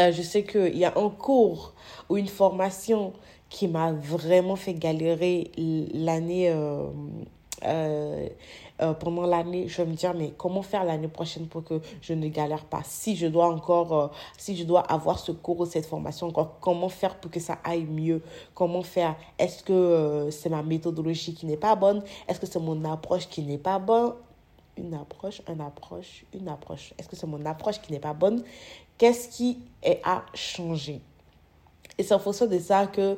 euh, 0.00 0.10
je 0.10 0.22
sais 0.22 0.42
qu'il 0.42 0.76
y 0.76 0.84
a 0.84 0.92
un 0.96 1.08
cours 1.08 1.72
ou 2.08 2.16
une 2.16 2.26
formation 2.26 3.12
qui 3.54 3.68
m'a 3.68 3.92
vraiment 3.92 4.56
fait 4.56 4.74
galérer 4.74 5.52
l'année 5.94 6.50
euh, 6.50 6.88
euh, 7.64 8.28
euh, 8.82 8.92
pendant 8.94 9.26
l'année, 9.26 9.68
je 9.68 9.80
vais 9.80 9.88
me 9.88 9.94
dire, 9.94 10.12
mais 10.12 10.32
comment 10.36 10.60
faire 10.60 10.82
l'année 10.82 11.06
prochaine 11.06 11.46
pour 11.46 11.62
que 11.62 11.80
je 12.02 12.14
ne 12.14 12.26
galère 12.26 12.64
pas? 12.64 12.82
Si 12.82 13.14
je 13.14 13.28
dois 13.28 13.46
encore, 13.46 14.10
si 14.36 14.56
je 14.56 14.64
dois 14.64 14.80
avoir 14.80 15.20
ce 15.20 15.30
cours 15.30 15.60
ou 15.60 15.66
cette 15.66 15.86
formation 15.86 16.26
encore, 16.26 16.58
comment 16.60 16.88
faire 16.88 17.14
pour 17.20 17.30
que 17.30 17.38
ça 17.38 17.58
aille 17.62 17.84
mieux? 17.84 18.22
Comment 18.54 18.82
faire? 18.82 19.14
Est-ce 19.38 19.62
que 19.62 20.30
c'est 20.32 20.50
ma 20.50 20.64
méthodologie 20.64 21.32
qui 21.32 21.46
n'est 21.46 21.56
pas 21.56 21.76
bonne? 21.76 22.02
Est-ce 22.26 22.40
que 22.40 22.46
c'est 22.46 22.58
mon 22.58 22.84
approche 22.84 23.28
qui 23.28 23.42
n'est 23.42 23.56
pas 23.56 23.78
bonne? 23.78 24.14
Une 24.76 24.94
approche, 24.94 25.42
une 25.48 25.60
approche, 25.60 26.24
une 26.34 26.48
approche. 26.48 26.92
Est-ce 26.98 27.08
que 27.08 27.14
c'est 27.14 27.28
mon 27.28 27.46
approche 27.46 27.80
qui 27.80 27.92
n'est 27.92 28.00
pas 28.00 28.14
bonne? 28.14 28.42
Qu'est-ce 28.98 29.28
qui 29.28 29.60
est 29.80 30.00
à 30.02 30.24
changer? 30.34 31.00
Et 31.98 32.02
c'est 32.02 32.14
en 32.14 32.18
fonction 32.18 32.46
de 32.46 32.58
ça 32.58 32.86
que 32.86 33.16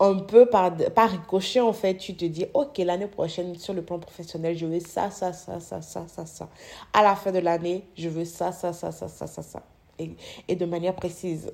un 0.00 0.16
peu 0.16 0.46
par, 0.46 0.74
par 0.94 1.10
ricochet, 1.10 1.60
en 1.60 1.72
fait, 1.72 1.96
tu 1.96 2.16
te 2.16 2.24
dis, 2.24 2.46
OK, 2.54 2.78
l'année 2.78 3.06
prochaine, 3.06 3.56
sur 3.56 3.72
le 3.72 3.82
plan 3.82 4.00
professionnel, 4.00 4.56
je 4.56 4.66
veux 4.66 4.80
ça, 4.80 5.10
ça, 5.10 5.32
ça, 5.32 5.60
ça, 5.60 5.80
ça, 5.80 6.04
ça, 6.08 6.26
ça. 6.26 6.48
À 6.92 7.02
la 7.02 7.14
fin 7.14 7.30
de 7.30 7.38
l'année, 7.38 7.84
je 7.96 8.08
veux 8.08 8.24
ça, 8.24 8.50
ça, 8.50 8.72
ça, 8.72 8.90
ça, 8.90 9.08
ça, 9.08 9.26
ça, 9.28 9.42
ça. 9.42 9.62
Et, 9.98 10.10
et 10.48 10.56
de 10.56 10.64
manière 10.64 10.94
précise. 10.94 11.50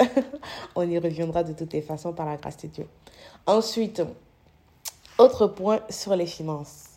On 0.75 0.89
y 0.89 0.99
reviendra 0.99 1.45
de 1.45 1.53
toutes 1.53 1.75
les 1.75 1.83
façons 1.83 2.13
par 2.15 2.25
la 2.25 2.37
grâce 2.37 2.57
de 2.57 2.69
Dieu. 2.69 2.89
Ensuite, 3.47 4.03
autre 5.19 5.47
point 5.49 5.81
sur 5.91 6.17
les 6.17 6.27
finances. 6.27 6.88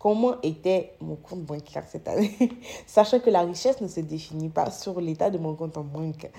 Comment 0.00 0.40
était 0.42 0.94
mon 1.02 1.14
compte 1.14 1.42
bancaire 1.42 1.84
cette 1.86 2.08
année 2.08 2.34
Sachant 2.86 3.20
que 3.20 3.28
la 3.28 3.42
richesse 3.42 3.82
ne 3.82 3.86
se 3.86 4.00
définit 4.00 4.48
pas 4.48 4.70
sur 4.70 4.98
l'état 4.98 5.28
de 5.28 5.36
mon 5.36 5.54
compte 5.54 5.76
en 5.76 5.82
banque. 5.82 6.30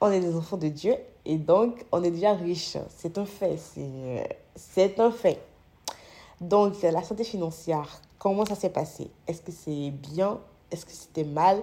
On 0.00 0.08
est 0.12 0.20
des 0.20 0.36
enfants 0.36 0.56
de 0.56 0.68
Dieu 0.68 0.94
et 1.24 1.36
donc 1.36 1.84
on 1.90 2.04
est 2.04 2.12
déjà 2.12 2.34
riche. 2.34 2.76
C'est 2.96 3.18
un 3.18 3.26
fait. 3.26 3.58
C'est 4.54 5.00
un 5.00 5.10
fait. 5.10 5.40
Donc, 6.40 6.80
la 6.80 7.02
santé 7.02 7.24
financière, 7.24 8.00
comment 8.20 8.44
ça 8.44 8.54
s'est 8.54 8.70
passé? 8.70 9.10
Est-ce 9.26 9.42
que 9.42 9.50
c'est 9.50 9.90
bien? 9.90 10.38
Est-ce 10.70 10.86
que 10.86 10.92
c'était 10.92 11.24
mal? 11.24 11.60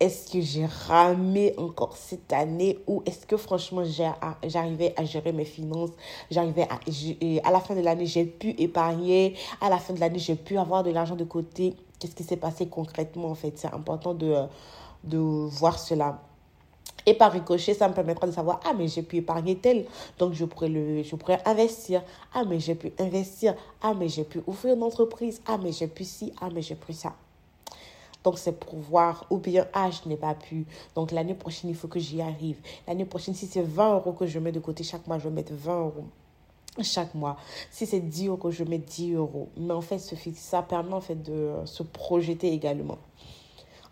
Est-ce 0.00 0.32
que 0.32 0.40
j'ai 0.40 0.66
ramé 0.66 1.54
encore 1.56 1.96
cette 1.96 2.32
année 2.32 2.78
ou 2.86 3.02
est-ce 3.04 3.26
que 3.26 3.36
franchement 3.36 3.82
j'arrivais 4.44 4.94
à 4.96 5.04
gérer 5.04 5.32
mes 5.32 5.44
finances, 5.44 5.90
j'arrivais 6.30 6.68
à, 6.70 6.78
à 7.48 7.50
la 7.50 7.60
fin 7.60 7.74
de 7.74 7.80
l'année 7.80 8.06
j'ai 8.06 8.24
pu 8.24 8.50
épargner, 8.58 9.34
à 9.60 9.68
la 9.68 9.78
fin 9.78 9.92
de 9.94 10.00
l'année 10.00 10.18
j'ai 10.18 10.36
pu 10.36 10.56
avoir 10.56 10.82
de 10.82 10.90
l'argent 10.90 11.16
de 11.16 11.24
côté. 11.24 11.74
Qu'est-ce 11.98 12.14
qui 12.14 12.22
s'est 12.22 12.36
passé 12.36 12.68
concrètement 12.68 13.28
en 13.28 13.34
fait? 13.34 13.58
C'est 13.58 13.72
important 13.74 14.14
de, 14.14 14.46
voir 15.48 15.78
cela. 15.78 16.22
Et 17.06 17.14
par 17.14 17.32
ricochet, 17.32 17.74
ça 17.74 17.88
me 17.88 17.94
permettra 17.94 18.26
de 18.26 18.32
savoir, 18.32 18.60
ah, 18.64 18.72
mais 18.76 18.86
j'ai 18.86 19.02
pu 19.02 19.16
épargner 19.16 19.56
tel, 19.56 19.86
donc 20.18 20.34
je 20.34 20.44
pourrais, 20.44 21.02
je 21.02 21.16
pourrais 21.16 21.40
investir. 21.46 22.02
Ah, 22.34 22.44
mais 22.46 22.60
j'ai 22.60 22.74
pu 22.74 22.92
investir. 22.98 23.54
Ah, 23.80 23.94
mais 23.98 24.08
j'ai 24.08 24.24
pu 24.24 24.42
ouvrir 24.46 24.74
une 24.74 24.82
entreprise. 24.82 25.40
Ah, 25.46 25.58
mais 25.60 25.72
j'ai 25.72 25.86
pu 25.88 26.04
ci. 26.04 26.32
Ah, 26.40 26.50
mais 26.52 26.60
j'ai 26.60 26.74
pu 26.74 26.92
ça. 26.92 27.14
Donc, 28.28 28.38
c'est 28.38 28.60
pour 28.60 28.78
voir, 28.78 29.24
ou 29.30 29.38
bien, 29.38 29.66
ah, 29.72 29.88
je 29.90 30.06
n'ai 30.06 30.18
pas 30.18 30.34
pu. 30.34 30.66
Donc, 30.94 31.12
l'année 31.12 31.32
prochaine, 31.32 31.70
il 31.70 31.74
faut 31.74 31.88
que 31.88 31.98
j'y 31.98 32.20
arrive. 32.20 32.58
L'année 32.86 33.06
prochaine, 33.06 33.32
si 33.32 33.46
c'est 33.46 33.62
20 33.62 33.94
euros 33.94 34.12
que 34.12 34.26
je 34.26 34.38
mets 34.38 34.52
de 34.52 34.60
côté 34.60 34.84
chaque 34.84 35.06
mois, 35.06 35.18
je 35.18 35.24
vais 35.30 35.34
mettre 35.34 35.54
20 35.54 35.80
euros 35.80 36.04
chaque 36.82 37.14
mois. 37.14 37.38
Si 37.70 37.86
c'est 37.86 38.00
10 38.00 38.26
euros, 38.26 38.50
je 38.50 38.64
mets 38.64 38.76
10 38.76 39.14
euros. 39.14 39.48
Mais 39.56 39.72
en 39.72 39.80
fait, 39.80 39.96
ça 39.96 40.60
permet 40.60 40.92
en 40.92 41.00
fait 41.00 41.22
de 41.22 41.54
se 41.64 41.82
projeter 41.82 42.52
également. 42.52 42.98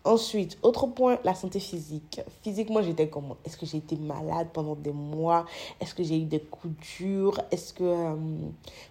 Ensuite, 0.07 0.57
autre 0.61 0.87
point, 0.87 1.19
la 1.25 1.35
santé 1.35 1.59
physique. 1.59 2.21
Physiquement, 2.41 2.81
j'étais 2.81 3.09
comment 3.09 3.35
Est-ce 3.43 3.57
que 3.57 3.65
j'ai 3.65 3.79
été 3.79 3.97
malade 3.97 4.47
pendant 4.53 4.73
des 4.73 4.93
mois? 4.93 5.45
Est-ce 5.81 5.93
que 5.93 6.01
j'ai 6.01 6.17
eu 6.17 6.23
des 6.23 6.39
coups 6.39 6.73
durs? 6.97 7.41
Est-ce 7.51 7.73
que 7.73 7.83
euh, 7.83 8.15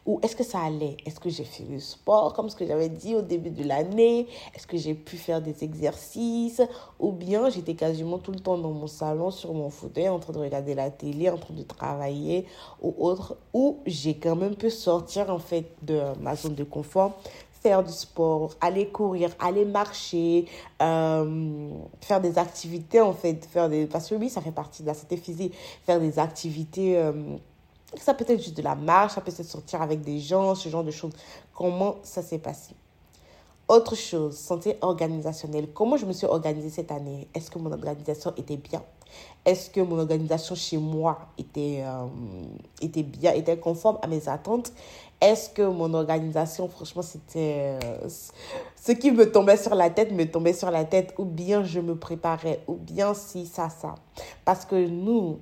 ou 0.05 0.21
est-ce 0.23 0.37
que 0.37 0.45
ça 0.45 0.61
allait? 0.61 0.99
Est-ce 1.07 1.19
que 1.19 1.31
j'ai 1.31 1.45
fait 1.45 1.65
le 1.71 1.81
sport 1.81 2.35
comme 2.35 2.51
ce 2.51 2.57
que 2.57 2.67
j'avais 2.67 2.91
dit 2.91 3.15
au 3.15 3.23
début 3.23 3.49
de 3.49 3.65
l'année? 3.65 4.27
Est-ce 4.55 4.67
que 4.67 4.77
j'ai 4.77 4.93
pu 4.93 5.17
faire 5.17 5.41
des 5.41 5.65
exercices? 5.65 6.61
Ou 7.01 7.13
bien 7.13 7.49
j'étais 7.49 7.77
quasiment 7.77 8.19
tout 8.19 8.33
le 8.33 8.41
temps 8.41 8.59
dans 8.59 8.73
mon 8.73 8.87
salon 8.87 9.31
sur 9.31 9.55
mon 9.55 9.71
fauteuil 9.71 10.11
en 10.11 10.19
train 10.19 10.35
de 10.35 10.39
regarder 10.39 10.75
la 10.75 10.91
télé, 10.91 11.31
en 11.31 11.39
train 11.39 11.55
de 11.55 11.63
travailler 11.63 12.45
ou 12.83 12.95
autre. 12.99 13.39
Ou 13.55 13.79
j'ai 13.87 14.19
quand 14.19 14.37
même 14.37 14.55
pu 14.55 14.69
sortir 14.69 15.31
en 15.31 15.39
fait 15.39 15.65
de 15.81 15.99
ma 16.21 16.37
zone 16.37 16.57
de 16.57 16.65
confort 16.65 17.13
faire 17.67 17.83
du 17.83 17.93
sport, 17.93 18.55
aller 18.61 18.87
courir, 18.87 19.31
aller 19.41 19.65
marcher, 19.65 20.47
euh, 20.81 21.69
faire 22.01 22.21
des 22.21 22.39
activités 22.39 23.01
en 23.01 23.13
fait, 23.13 23.45
faire 23.45 23.69
des 23.69 23.87
parce 23.87 24.09
que 24.09 24.15
oui, 24.15 24.31
ça 24.31 24.41
fait 24.41 24.53
partie 24.53 24.83
de 24.83 24.87
la 24.87 24.95
santé 24.95 25.17
physique, 25.17 25.53
faire 25.85 25.99
des 25.99 26.21
activités 26.21 26.97
euh, 26.97 27.13
ça 27.97 28.15
peut 28.15 28.25
être 28.29 28.41
juste 28.41 28.57
de 28.57 28.63
la 28.63 28.77
marche, 28.77 29.15
ça 29.15 29.21
peut 29.21 29.33
être 29.37 29.43
sortir 29.43 29.83
avec 29.83 30.03
des 30.03 30.21
gens, 30.21 30.55
ce 30.55 30.69
genre 30.69 30.85
de 30.85 30.93
choses. 30.93 31.13
Comment 31.53 31.97
ça 32.05 32.23
s'est 32.23 32.39
passé? 32.39 32.75
Autre 33.69 33.97
chose, 33.97 34.37
santé 34.37 34.79
organisationnelle. 34.81 35.69
Comment 35.73 35.97
je 35.97 36.07
me 36.07 36.13
suis 36.13 36.27
organisée 36.27 36.71
cette 36.71 36.93
année? 36.93 37.29
Est-ce 37.35 37.51
que 37.51 37.59
mon 37.59 37.73
organisation 37.73 38.33
était 38.37 38.57
bien? 38.57 38.83
Est-ce 39.45 39.71
que 39.71 39.81
mon 39.81 39.99
organisation 39.99 40.55
chez 40.55 40.77
moi 40.77 41.19
était, 41.39 41.83
euh, 41.85 42.07
était 42.81 43.03
bien, 43.03 43.33
était 43.33 43.57
conforme 43.57 43.99
à 44.03 44.07
mes 44.07 44.29
attentes? 44.29 44.73
Est-ce 45.21 45.51
que 45.51 45.63
mon 45.63 45.95
organisation, 45.95 46.69
franchement, 46.69 47.03
c'était... 47.03 47.79
Euh, 47.83 48.09
ce 48.77 48.93
qui 48.93 49.11
me 49.11 49.31
tombait 49.31 49.57
sur 49.57 49.75
la 49.75 49.91
tête, 49.91 50.13
me 50.13 50.25
tombait 50.25 50.53
sur 50.53 50.71
la 50.71 50.85
tête, 50.85 51.15
ou 51.19 51.25
bien 51.25 51.65
je 51.65 51.81
me 51.81 51.97
préparais, 51.97 52.61
ou 52.67 52.75
bien 52.75 53.15
si, 53.15 53.47
ça, 53.47 53.69
ça. 53.69 53.95
Parce 54.45 54.65
que 54.65 54.87
nous, 54.87 55.39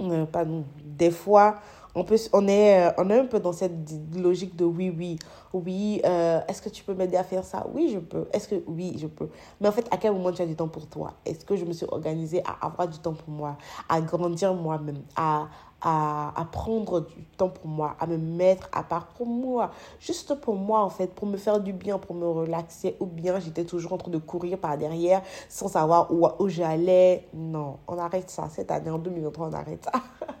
euh, 0.00 0.24
pas 0.26 0.44
nous, 0.44 0.64
des 0.84 1.10
fois, 1.10 1.56
on, 1.94 2.04
peut, 2.04 2.16
on, 2.32 2.48
est, 2.48 2.88
euh, 2.88 2.92
on 2.98 3.10
est 3.10 3.18
un 3.18 3.26
peu 3.26 3.40
dans 3.40 3.52
cette 3.52 3.72
logique 4.16 4.56
de 4.56 4.64
oui, 4.64 4.94
oui, 4.96 5.18
oui, 5.52 6.00
euh, 6.04 6.40
est-ce 6.48 6.62
que 6.62 6.68
tu 6.68 6.82
peux 6.84 6.94
m'aider 6.94 7.16
à 7.16 7.24
faire 7.24 7.44
ça? 7.44 7.66
Oui, 7.74 7.90
je 7.92 7.98
peux. 7.98 8.26
Est-ce 8.32 8.48
que 8.48 8.62
oui, 8.66 8.96
je 8.98 9.06
peux. 9.06 9.28
Mais 9.60 9.68
en 9.68 9.72
fait, 9.72 9.86
à 9.90 9.96
quel 9.98 10.12
moment 10.12 10.32
tu 10.32 10.42
as 10.42 10.46
du 10.46 10.56
temps 10.56 10.68
pour 10.68 10.86
toi? 10.86 11.14
Est-ce 11.26 11.44
que 11.44 11.56
je 11.56 11.64
me 11.64 11.72
suis 11.72 11.86
organisée 11.90 12.42
à 12.46 12.66
avoir 12.66 12.88
du 12.88 12.98
temps 12.98 13.12
pour 13.12 13.28
moi, 13.28 13.58
à 13.88 14.00
grandir 14.00 14.54
moi-même, 14.54 15.02
à, 15.16 15.48
à, 15.82 16.32
à, 16.40 16.44
prendre 16.46 17.00
du 17.00 17.24
temps 17.36 17.48
pour 17.50 17.66
moi, 17.68 17.96
à 18.00 18.06
me 18.06 18.16
mettre 18.16 18.68
à 18.72 18.82
part 18.82 19.08
pour 19.08 19.26
moi, 19.26 19.72
juste 20.00 20.34
pour 20.40 20.54
moi 20.54 20.80
en 20.82 20.90
fait, 20.90 21.08
pour 21.08 21.26
me 21.26 21.36
faire 21.36 21.60
du 21.60 21.72
bien, 21.72 21.98
pour 21.98 22.14
me 22.14 22.26
relaxer, 22.26 22.96
ou 23.00 23.06
bien 23.06 23.38
j'étais 23.40 23.64
toujours 23.64 23.94
en 23.94 23.98
train 23.98 24.10
de 24.10 24.18
courir 24.18 24.58
par 24.58 24.78
derrière 24.78 25.22
sans 25.48 25.68
savoir 25.68 26.12
où, 26.12 26.26
où 26.38 26.48
j'allais? 26.48 27.28
Non, 27.34 27.78
on 27.88 27.98
arrête 27.98 28.30
ça. 28.30 28.48
Cette 28.48 28.70
année, 28.70 28.90
en 28.90 28.98
2023, 28.98 29.48
on 29.48 29.52
arrête 29.52 29.84
ça. 29.84 29.92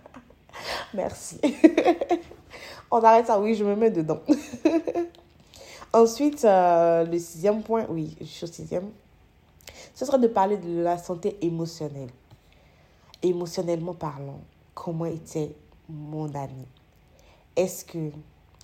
Merci. 0.94 1.40
On 2.90 3.02
arrête 3.02 3.26
ça, 3.26 3.40
oui, 3.40 3.54
je 3.54 3.64
me 3.64 3.74
mets 3.74 3.90
dedans. 3.90 4.20
Ensuite, 5.92 6.44
euh, 6.44 7.04
le 7.04 7.18
sixième 7.18 7.62
point, 7.62 7.86
oui, 7.88 8.16
je 8.20 8.26
suis 8.26 8.44
au 8.44 8.46
sixième, 8.46 8.90
ce 9.94 10.04
sera 10.04 10.18
de 10.18 10.26
parler 10.26 10.56
de 10.56 10.82
la 10.82 10.98
santé 10.98 11.36
émotionnelle. 11.42 12.10
Émotionnellement 13.22 13.94
parlant, 13.94 14.40
comment 14.74 15.04
était 15.04 15.54
mon 15.88 16.34
année 16.34 16.68
Est-ce 17.56 17.84
que 17.84 18.10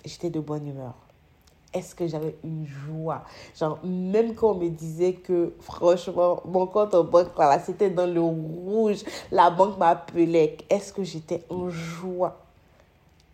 j'étais 0.03 0.29
de 0.29 0.39
bonne 0.39 0.67
humeur? 0.67 0.95
Est-ce 1.73 1.93
que 1.95 2.07
j'avais 2.07 2.35
une 2.43 2.65
joie? 2.65 3.23
Genre, 3.57 3.79
même 3.83 4.33
quand 4.33 4.51
on 4.51 4.55
me 4.55 4.69
disait 4.69 5.13
que, 5.13 5.53
franchement, 5.59 6.41
mon 6.45 6.67
compte 6.67 6.95
en 6.95 7.03
banque, 7.03 7.29
voilà, 7.35 7.59
c'était 7.59 7.89
dans 7.89 8.07
le 8.07 8.21
rouge, 8.21 9.03
la 9.31 9.49
banque 9.49 9.77
m'appelait, 9.77 10.57
est-ce 10.69 10.93
que 10.93 11.03
j'étais 11.03 11.43
en 11.49 11.69
joie? 11.69 12.37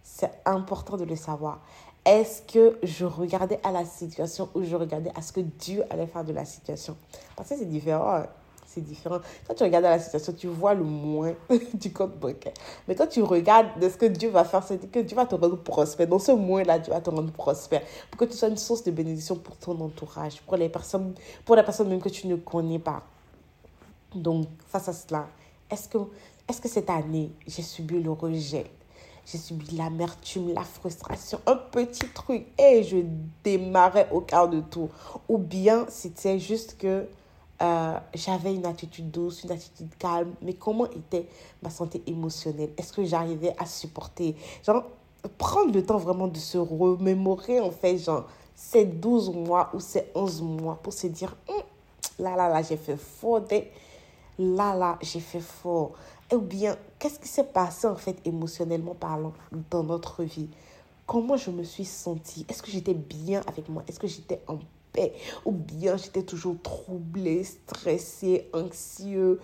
C'est 0.03 0.31
important 0.45 0.97
de 0.97 1.05
le 1.05 1.15
savoir. 1.15 1.59
Est-ce 2.05 2.41
que 2.41 2.77
je 2.83 3.05
regardais 3.05 3.59
à 3.63 3.71
la 3.71 3.83
situation 3.83 4.49
ou 4.53 4.63
je 4.63 4.75
regardais 4.75 5.11
à 5.15 5.21
ce 5.21 5.31
que 5.31 5.41
Dieu 5.41 5.83
allait 5.89 6.07
faire 6.07 6.23
de 6.23 6.33
la 6.33 6.45
situation? 6.45 6.95
Parce 7.35 7.49
que 7.49 7.57
c'est 7.57 7.65
différent. 7.65 8.15
Hein 8.15 8.27
c'est 8.75 8.81
différent. 8.81 9.19
Quand 9.47 9.53
tu 9.53 9.63
regardes 9.63 9.85
la 9.85 9.99
situation, 9.99 10.33
tu 10.33 10.47
vois 10.47 10.73
le 10.73 10.83
moins 10.83 11.33
du 11.73 11.93
compte 11.93 12.17
bancaire. 12.19 12.53
Mais 12.87 12.95
quand 12.95 13.07
tu 13.07 13.23
regardes 13.23 13.79
de 13.79 13.87
ce 13.89 13.95
que 13.95 14.05
Dieu 14.05 14.29
va 14.29 14.43
faire, 14.43 14.63
c'est 14.63 14.91
que 14.91 14.99
Dieu 14.99 15.15
va 15.15 15.25
te 15.25 15.35
rendre 15.35 15.55
prospère. 15.55 16.07
Dans 16.07 16.19
ce 16.19 16.33
moins-là, 16.33 16.79
Dieu 16.79 16.91
va 16.91 16.99
te 16.99 17.09
rendre 17.09 17.31
prospère. 17.31 17.81
Pour 18.11 18.19
que 18.19 18.25
tu 18.25 18.37
sois 18.37 18.49
une 18.49 18.57
source 18.57 18.83
de 18.83 18.91
bénédiction 18.91 19.37
pour 19.37 19.55
ton 19.57 19.79
entourage, 19.79 20.41
pour 20.41 20.57
les 20.57 20.69
personnes, 20.69 21.13
pour 21.45 21.55
les 21.55 21.63
personnes 21.63 21.87
même 21.87 22.01
que 22.01 22.09
tu 22.09 22.27
ne 22.27 22.35
connais 22.35 22.79
pas. 22.79 23.03
Donc, 24.13 24.47
face 24.67 24.89
à 24.89 24.93
cela, 24.93 25.27
est-ce 25.71 25.87
que, 25.87 25.97
est 26.49 26.61
que 26.61 26.69
cette 26.69 26.89
année, 26.89 27.31
j'ai 27.47 27.61
subi 27.61 28.01
le 28.01 28.11
rejet? 28.11 28.65
J'ai 29.25 29.39
subi 29.39 29.75
l'amertume, 29.75 30.53
la 30.53 30.61
frustration, 30.61 31.39
un 31.47 31.55
petit 31.55 32.07
truc 32.13 32.45
et 32.59 32.83
je 32.83 32.97
démarrais 33.43 34.07
au 34.11 34.21
quart 34.21 34.47
de 34.47 34.59
tour. 34.59 34.89
Ou 35.27 35.39
bien 35.39 35.85
c'était 35.89 36.37
juste 36.37 36.77
que 36.77 37.07
euh, 37.61 37.97
j'avais 38.13 38.53
une 38.53 38.65
attitude 38.65 39.11
douce, 39.11 39.43
une 39.43 39.51
attitude 39.51 39.95
calme, 39.97 40.33
mais 40.41 40.53
comment 40.53 40.89
était 40.91 41.27
ma 41.61 41.69
santé 41.69 42.03
émotionnelle? 42.05 42.71
Est-ce 42.77 42.91
que 42.91 43.05
j'arrivais 43.05 43.53
à 43.57 43.65
supporter? 43.65 44.35
Genre, 44.65 44.83
prendre 45.37 45.73
le 45.73 45.85
temps 45.85 45.97
vraiment 45.97 46.27
de 46.27 46.37
se 46.37 46.57
remémorer, 46.57 47.61
en 47.61 47.71
fait, 47.71 47.97
genre, 47.97 48.25
ces 48.55 48.85
12 48.85 49.31
mois 49.31 49.69
ou 49.73 49.79
ces 49.79 50.05
11 50.15 50.41
mois 50.41 50.79
pour 50.81 50.93
se 50.93 51.07
dire, 51.07 51.35
hum, 51.47 51.61
là, 52.19 52.35
là, 52.35 52.49
là, 52.49 52.61
j'ai 52.61 52.77
fait 52.77 52.97
fort, 52.97 53.41
là, 54.37 54.75
là, 54.75 54.97
j'ai 55.01 55.21
fait 55.21 55.39
fort. 55.39 55.93
Ou 56.33 56.39
bien, 56.39 56.75
qu'est-ce 56.99 57.19
qui 57.19 57.27
s'est 57.27 57.43
passé, 57.43 57.87
en 57.87 57.95
fait, 57.95 58.17
émotionnellement 58.25 58.95
parlant, 58.95 59.33
dans 59.69 59.83
notre 59.83 60.23
vie? 60.23 60.49
Comment 61.07 61.37
je 61.37 61.51
me 61.51 61.63
suis 61.63 61.85
sentie? 61.85 62.45
Est-ce 62.49 62.63
que 62.63 62.71
j'étais 62.71 62.95
bien 62.95 63.41
avec 63.47 63.69
moi? 63.69 63.83
Est-ce 63.87 63.99
que 63.99 64.07
j'étais 64.07 64.41
en 64.47 64.57
ou 65.45 65.51
bien 65.51 65.97
j'étais 65.97 66.23
toujours 66.23 66.55
troublée, 66.61 67.43
stressée, 67.43 68.49
anxieux. 68.53 69.39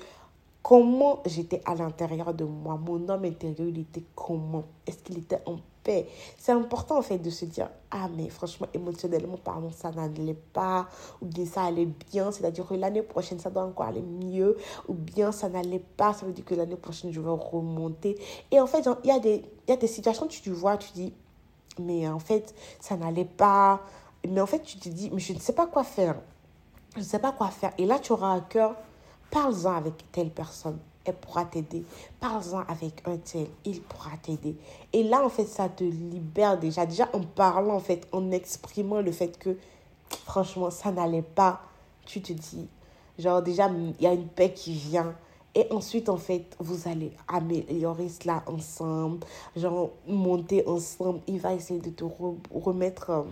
Comment 0.63 1.23
j'étais 1.25 1.61
à 1.65 1.73
l'intérieur 1.73 2.33
de 2.33 2.43
moi, 2.43 2.77
mon 2.77 3.09
homme 3.09 3.25
intérieur, 3.25 3.67
il 3.67 3.79
était 3.79 4.03
comment? 4.15 4.65
Est-ce 4.85 4.99
qu'il 4.99 5.17
était 5.17 5.41
en 5.47 5.57
paix? 5.83 6.07
C'est 6.37 6.51
important 6.51 6.99
en 6.99 7.01
fait 7.01 7.17
de 7.17 7.31
se 7.31 7.45
dire, 7.45 7.67
ah 7.89 8.07
mais 8.15 8.29
franchement, 8.29 8.67
émotionnellement 8.71 9.37
parlant, 9.37 9.71
ça 9.71 9.89
n'allait 9.89 10.37
pas, 10.53 10.87
ou 11.19 11.25
bien 11.25 11.45
ça 11.45 11.63
allait 11.63 11.89
bien, 12.11 12.31
c'est-à-dire 12.31 12.67
que 12.67 12.75
l'année 12.75 13.01
prochaine, 13.01 13.39
ça 13.39 13.49
doit 13.49 13.63
encore 13.63 13.87
aller 13.87 14.03
mieux, 14.03 14.55
ou 14.87 14.93
bien 14.93 15.31
ça 15.31 15.49
n'allait 15.49 15.83
pas, 15.97 16.13
ça 16.13 16.27
veut 16.27 16.31
dire 16.31 16.45
que 16.45 16.53
l'année 16.53 16.75
prochaine, 16.75 17.11
je 17.11 17.19
vais 17.19 17.31
remonter. 17.31 18.19
Et 18.51 18.59
en 18.59 18.67
fait, 18.67 18.87
il 19.03 19.07
y, 19.07 19.11
a 19.11 19.17
des, 19.19 19.43
y 19.67 19.71
a 19.71 19.77
des 19.77 19.87
situations 19.87 20.27
que 20.27 20.33
tu 20.33 20.51
vois, 20.51 20.77
tu 20.77 20.91
dis, 20.93 21.11
mais 21.79 22.07
en 22.07 22.19
fait, 22.19 22.53
ça 22.79 22.97
n'allait 22.97 23.25
pas, 23.25 23.81
mais 24.27 24.41
en 24.41 24.45
fait, 24.45 24.61
tu 24.61 24.77
te 24.77 24.89
dis, 24.89 25.09
mais 25.11 25.19
je 25.19 25.33
ne 25.33 25.39
sais 25.39 25.53
pas 25.53 25.67
quoi 25.67 25.83
faire. 25.83 26.15
Je 26.93 26.99
ne 26.99 27.05
sais 27.05 27.19
pas 27.19 27.31
quoi 27.31 27.47
faire. 27.47 27.73
Et 27.77 27.85
là, 27.85 27.99
tu 27.99 28.11
auras 28.11 28.35
à 28.35 28.41
cœur, 28.41 28.75
parle-en 29.29 29.75
avec 29.75 30.11
telle 30.11 30.29
personne. 30.29 30.77
Elle 31.03 31.15
pourra 31.15 31.45
t'aider. 31.45 31.83
Parle-en 32.19 32.63
avec 32.67 33.01
un 33.07 33.17
tel. 33.17 33.47
Il 33.65 33.81
pourra 33.81 34.11
t'aider. 34.21 34.55
Et 34.93 35.03
là, 35.03 35.25
en 35.25 35.29
fait, 35.29 35.45
ça 35.45 35.67
te 35.67 35.83
libère 35.83 36.59
déjà. 36.59 36.85
Déjà, 36.85 37.09
en 37.13 37.21
parlant, 37.21 37.75
en 37.75 37.79
fait, 37.79 38.07
en 38.11 38.29
exprimant 38.31 39.01
le 39.01 39.11
fait 39.11 39.39
que, 39.39 39.57
franchement, 40.25 40.69
ça 40.69 40.91
n'allait 40.91 41.23
pas. 41.23 41.61
Tu 42.05 42.21
te 42.21 42.33
dis, 42.33 42.67
genre, 43.17 43.41
déjà, 43.41 43.67
il 43.69 43.95
y 43.99 44.05
a 44.05 44.13
une 44.13 44.27
paix 44.27 44.53
qui 44.53 44.73
vient. 44.73 45.15
Et 45.55 45.67
ensuite, 45.71 46.07
en 46.07 46.17
fait, 46.17 46.55
vous 46.59 46.87
allez 46.87 47.13
améliorer 47.27 48.09
cela 48.09 48.43
ensemble. 48.45 49.25
Genre, 49.55 49.89
monter 50.07 50.67
ensemble. 50.67 51.21
Il 51.25 51.39
va 51.39 51.53
essayer 51.53 51.79
de 51.79 51.89
te 51.89 52.03
remettre... 52.53 53.25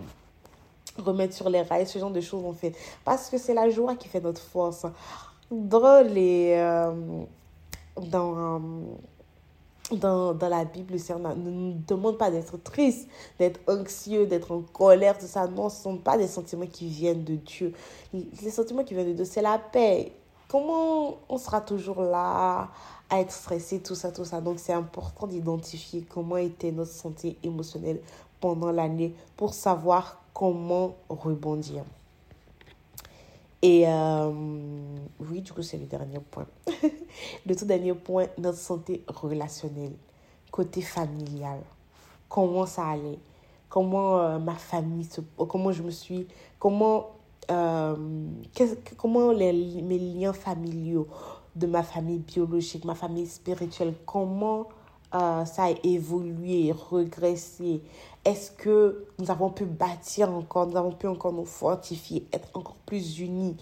Remettre 0.98 1.34
sur 1.34 1.48
les 1.48 1.62
rails, 1.62 1.86
ce 1.86 1.98
genre 1.98 2.10
de 2.10 2.20
choses 2.20 2.42
on 2.44 2.52
fait. 2.52 2.74
Parce 3.04 3.30
que 3.30 3.38
c'est 3.38 3.54
la 3.54 3.70
joie 3.70 3.96
qui 3.96 4.08
fait 4.08 4.20
notre 4.20 4.42
force. 4.42 4.86
Drôle 5.50 6.16
et 6.16 6.54
euh, 6.56 6.92
dans, 7.96 8.36
euh, 8.36 8.58
dans, 9.92 10.34
dans, 10.34 10.48
la 10.48 10.64
Bible, 10.64 10.92
le 10.92 10.98
Seigneur 10.98 11.36
ne 11.36 11.50
nous 11.50 11.74
demande 11.86 12.18
pas 12.18 12.30
d'être 12.30 12.56
triste, 12.58 13.08
d'être 13.38 13.60
anxieux, 13.68 14.26
d'être 14.26 14.52
en 14.52 14.62
colère, 14.62 15.18
tout 15.18 15.26
ça. 15.26 15.46
Non, 15.46 15.68
ce 15.68 15.78
ne 15.78 15.82
sont 15.82 15.96
pas 15.96 16.16
des 16.16 16.28
sentiments 16.28 16.66
qui 16.66 16.86
viennent 16.86 17.24
de 17.24 17.36
Dieu. 17.36 17.72
Les 18.12 18.50
sentiments 18.50 18.84
qui 18.84 18.94
viennent 18.94 19.08
de 19.08 19.14
Dieu, 19.14 19.24
c'est 19.24 19.42
la 19.42 19.58
paix. 19.58 20.12
Comment 20.48 21.16
on 21.28 21.38
sera 21.38 21.60
toujours 21.60 22.02
là 22.02 22.68
à 23.08 23.20
être 23.20 23.32
stressé, 23.32 23.80
tout 23.80 23.94
ça, 23.94 24.10
tout 24.10 24.24
ça? 24.24 24.40
Donc, 24.40 24.58
c'est 24.58 24.72
important 24.72 25.26
d'identifier 25.26 26.04
comment 26.08 26.36
était 26.36 26.72
notre 26.72 26.92
santé 26.92 27.36
émotionnelle 27.42 28.00
pendant 28.40 28.72
l'année 28.72 29.14
pour 29.36 29.54
savoir 29.54 30.20
comment 30.40 30.96
rebondir. 31.10 31.84
Et 33.60 33.86
euh, 33.86 34.32
oui, 35.20 35.42
du 35.42 35.52
coup, 35.52 35.60
c'est 35.60 35.76
le 35.76 35.84
dernier 35.84 36.18
point. 36.18 36.46
le 37.46 37.54
tout 37.54 37.66
dernier 37.66 37.92
point, 37.92 38.24
notre 38.38 38.56
santé 38.56 39.04
relationnelle, 39.06 39.92
côté 40.50 40.80
familial. 40.80 41.60
Comment 42.26 42.64
ça 42.64 42.86
allait? 42.86 43.18
Comment 43.68 44.18
euh, 44.18 44.38
ma 44.38 44.54
famille, 44.54 45.04
se, 45.04 45.20
comment 45.36 45.72
je 45.72 45.82
me 45.82 45.90
suis, 45.90 46.26
comment, 46.58 47.10
euh, 47.50 47.94
comment 48.96 49.32
les, 49.32 49.52
mes 49.82 49.98
liens 49.98 50.32
familiaux 50.32 51.06
de 51.54 51.66
ma 51.66 51.82
famille 51.82 52.20
biologique, 52.20 52.86
ma 52.86 52.94
famille 52.94 53.26
spirituelle, 53.26 53.92
comment 54.06 54.68
ça 55.12 55.64
a 55.64 55.74
évolué, 55.82 56.72
regressé 56.72 57.82
est-ce 58.24 58.50
que 58.50 59.06
nous 59.18 59.30
avons 59.30 59.50
pu 59.50 59.64
bâtir 59.64 60.30
encore, 60.30 60.66
nous 60.66 60.76
avons 60.76 60.92
pu 60.92 61.06
encore 61.06 61.32
nous 61.32 61.44
fortifier, 61.44 62.26
être 62.32 62.48
encore 62.54 62.76
plus 62.86 63.20
unis? 63.20 63.56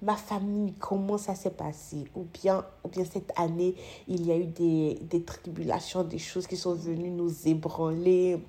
Ma 0.00 0.16
famille, 0.16 0.74
comment 0.80 1.18
ça 1.18 1.36
s'est 1.36 1.50
passé? 1.50 2.04
Ou 2.16 2.26
bien, 2.42 2.64
ou 2.84 2.88
bien 2.88 3.04
cette 3.04 3.32
année, 3.36 3.76
il 4.08 4.26
y 4.26 4.32
a 4.32 4.36
eu 4.36 4.46
des, 4.46 4.98
des 5.02 5.22
tribulations, 5.22 6.02
des 6.02 6.18
choses 6.18 6.48
qui 6.48 6.56
sont 6.56 6.74
venues 6.74 7.10
nous 7.10 7.46
ébranler? 7.46 8.40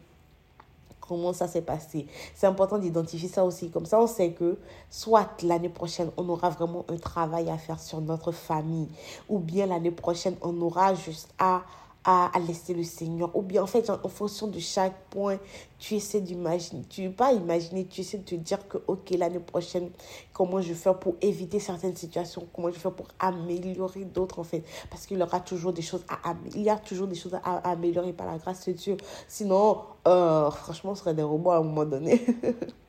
comment 1.08 1.34
ça 1.34 1.48
s'est 1.48 1.62
passé? 1.62 2.08
C'est 2.34 2.48
important 2.48 2.78
d'identifier 2.78 3.30
ça 3.30 3.44
aussi. 3.44 3.70
Comme 3.70 3.86
ça, 3.86 4.00
on 4.00 4.08
sait 4.08 4.32
que 4.32 4.58
soit 4.90 5.30
l'année 5.44 5.70
prochaine, 5.70 6.12
on 6.18 6.28
aura 6.30 6.50
vraiment 6.50 6.86
un 6.90 6.98
travail 6.98 7.50
à 7.50 7.58
faire 7.58 7.80
sur 7.80 8.02
notre 8.02 8.32
famille, 8.32 8.88
ou 9.30 9.40
bien 9.40 9.66
l'année 9.66 9.92
prochaine, 9.92 10.36
on 10.42 10.60
aura 10.62 10.96
juste 10.96 11.30
à 11.38 11.64
à, 12.04 12.32
laisser 12.48 12.74
le 12.74 12.84
Seigneur. 12.84 13.36
Ou 13.36 13.42
bien, 13.42 13.64
en 13.64 13.68
fait, 13.68 13.90
en 13.90 14.10
fonction 14.10 14.48
de 14.48 14.60
chaque 14.60 15.10
point, 15.10 15.38
tu 15.80 15.96
essaies 15.96 16.22
d'imaginer, 16.22 16.84
tu 16.90 17.10
pas 17.10 17.34
imaginer, 17.34 17.86
tu 17.86 18.02
essaies 18.02 18.20
de 18.20 18.24
te 18.24 18.36
dire 18.36 18.68
que, 18.68 18.78
ok, 18.88 19.10
l'année 19.12 19.40
prochaine, 19.40 19.90
comment 20.34 20.62
je 20.62 20.70
vais 20.70 20.74
faire 20.74 20.98
pour 20.98 21.16
éviter 21.22 21.60
certaines 21.60 21.96
situations, 21.96 22.48
comment 22.54 22.70
je 22.70 22.76
vais 22.76 22.80
faire 22.80 22.94
pour 22.94 23.08
améliorer 23.20 24.06
d'autres, 24.06 24.40
en 24.40 24.44
fait. 24.44 24.64
Parce 24.90 25.06
qu'il 25.06 25.18
y 25.18 25.24
aura 25.24 25.40
toujours 25.40 25.74
des 25.74 25.82
choses 25.82 26.06
à, 26.10 26.36
il 26.56 26.62
y 26.62 26.70
a 26.70 26.78
toujours 26.78 27.08
des 27.08 27.16
choses 27.16 27.36
à, 27.36 27.70
améliorer 27.70 28.14
par 28.14 28.28
la 28.28 28.38
grâce 28.38 28.66
de 28.68 28.74
Dieu. 28.74 28.98
Sinon, 29.28 29.82
euh, 30.08 30.50
franchement, 30.52 30.92
on 30.92 30.96
serait 30.96 31.14
des 31.14 31.24
robots 31.24 31.52
à 31.52 31.58
un 31.58 31.64
moment 31.64 31.86
donné. 31.86 32.26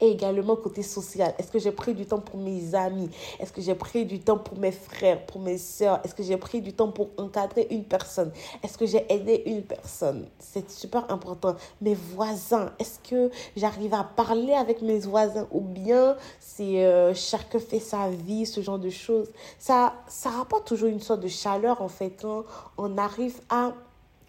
Et 0.00 0.10
également 0.10 0.56
côté 0.56 0.82
social, 0.82 1.34
est-ce 1.38 1.50
que 1.50 1.58
j'ai 1.58 1.72
pris 1.72 1.94
du 1.94 2.06
temps 2.06 2.20
pour 2.20 2.38
mes 2.38 2.74
amis? 2.74 3.10
Est-ce 3.38 3.52
que 3.52 3.60
j'ai 3.60 3.74
pris 3.74 4.04
du 4.04 4.20
temps 4.20 4.38
pour 4.38 4.58
mes 4.58 4.72
frères, 4.72 5.24
pour 5.26 5.40
mes 5.40 5.58
soeurs 5.58 6.00
Est-ce 6.04 6.14
que 6.14 6.22
j'ai 6.22 6.36
pris 6.36 6.60
du 6.60 6.72
temps 6.72 6.90
pour 6.90 7.08
encadrer 7.16 7.66
une 7.70 7.84
personne? 7.84 8.32
Est-ce 8.62 8.76
que 8.78 8.86
j'ai 8.86 9.04
aidé 9.12 9.42
une 9.46 9.62
personne? 9.62 10.26
C'est 10.38 10.70
super 10.70 11.10
important. 11.10 11.56
Mes 11.80 11.94
voisins, 11.94 12.72
est-ce 12.78 12.98
que 13.08 13.30
j'arrive 13.56 13.94
à 13.94 14.04
parler 14.04 14.54
avec 14.54 14.82
mes 14.82 14.98
voisins 15.00 15.46
ou 15.50 15.60
bien 15.60 16.16
c'est 16.40 16.84
euh, 16.84 17.14
chacun 17.14 17.58
fait 17.58 17.80
sa 17.80 18.08
vie, 18.08 18.46
ce 18.46 18.60
genre 18.60 18.78
de 18.78 18.90
choses? 18.90 19.30
Ça 19.58 19.94
ça 20.08 20.30
rapporte 20.30 20.66
toujours 20.66 20.88
une 20.88 21.00
sorte 21.00 21.20
de 21.20 21.28
chaleur 21.28 21.82
en 21.82 21.88
fait 21.88 22.12
quand 22.20 22.44
on 22.76 22.98
arrive 22.98 23.40
à 23.48 23.72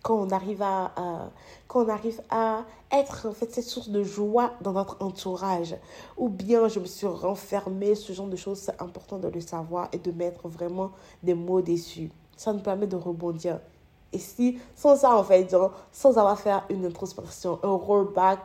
quand 0.04 0.16
on 0.16 0.30
arrive 0.30 0.62
à, 0.62 0.92
arrive 1.90 2.22
à 2.30 2.66
être 2.92 3.28
en 3.28 3.32
fait 3.32 3.52
cette 3.52 3.64
source 3.64 3.90
de 3.90 4.04
joie 4.04 4.52
dans 4.62 4.74
notre 4.74 4.98
entourage. 5.02 5.76
Ou 6.18 6.30
bien 6.30 6.68
je 6.68 6.80
me 6.80 6.86
suis 6.86 7.08
renfermée 7.08 7.96
ce 7.96 8.14
genre 8.14 8.28
de 8.28 8.36
choses 8.36 8.60
c'est 8.60 8.80
important 8.82 9.18
de 9.18 9.30
le 9.30 9.42
savoir 9.42 9.90
et 9.94 9.98
de 9.98 10.12
mettre 10.12 10.48
vraiment 10.48 10.92
des 11.24 11.34
mots 11.34 11.62
dessus. 11.62 12.12
Ça 12.36 12.54
nous 12.54 12.60
permet 12.60 12.86
de 12.86 12.98
rebondir. 12.98 13.60
Et 14.12 14.20
si 14.20 14.60
sans 14.76 14.98
ça 14.98 15.16
en 15.16 15.24
fait 15.24 15.56
sans 15.92 16.18
avoir 16.18 16.38
fait 16.38 16.54
une 16.70 16.86
introspection 16.86 17.60
un 17.64 17.76
rollback 17.76 18.42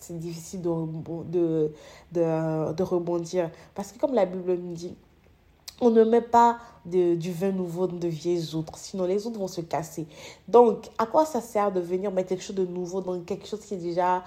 c'est 0.00 0.18
difficile 0.18 0.62
de, 0.62 0.70
de, 1.30 1.72
de, 2.12 2.72
de 2.72 2.82
rebondir. 2.82 3.50
Parce 3.74 3.92
que 3.92 3.98
comme 3.98 4.14
la 4.14 4.24
Bible 4.24 4.54
nous 4.54 4.72
dit 4.72 4.96
on 5.82 5.90
ne 5.90 6.04
met 6.04 6.22
pas 6.22 6.58
de, 6.86 7.16
du 7.16 7.32
vin 7.32 7.50
nouveau 7.50 7.88
dans 7.88 7.96
de 7.96 8.06
vieilles 8.08 8.54
outres, 8.54 8.78
sinon 8.78 9.04
les 9.04 9.26
autres 9.26 9.38
vont 9.38 9.48
se 9.48 9.60
casser. 9.60 10.06
Donc, 10.48 10.88
à 10.96 11.06
quoi 11.06 11.26
ça 11.26 11.40
sert 11.40 11.72
de 11.72 11.80
venir 11.80 12.12
mettre 12.12 12.30
quelque 12.30 12.44
chose 12.44 12.56
de 12.56 12.64
nouveau 12.64 13.00
dans 13.00 13.20
quelque 13.20 13.46
chose 13.46 13.60
qui 13.60 13.74
est 13.74 13.78
déjà 13.78 14.22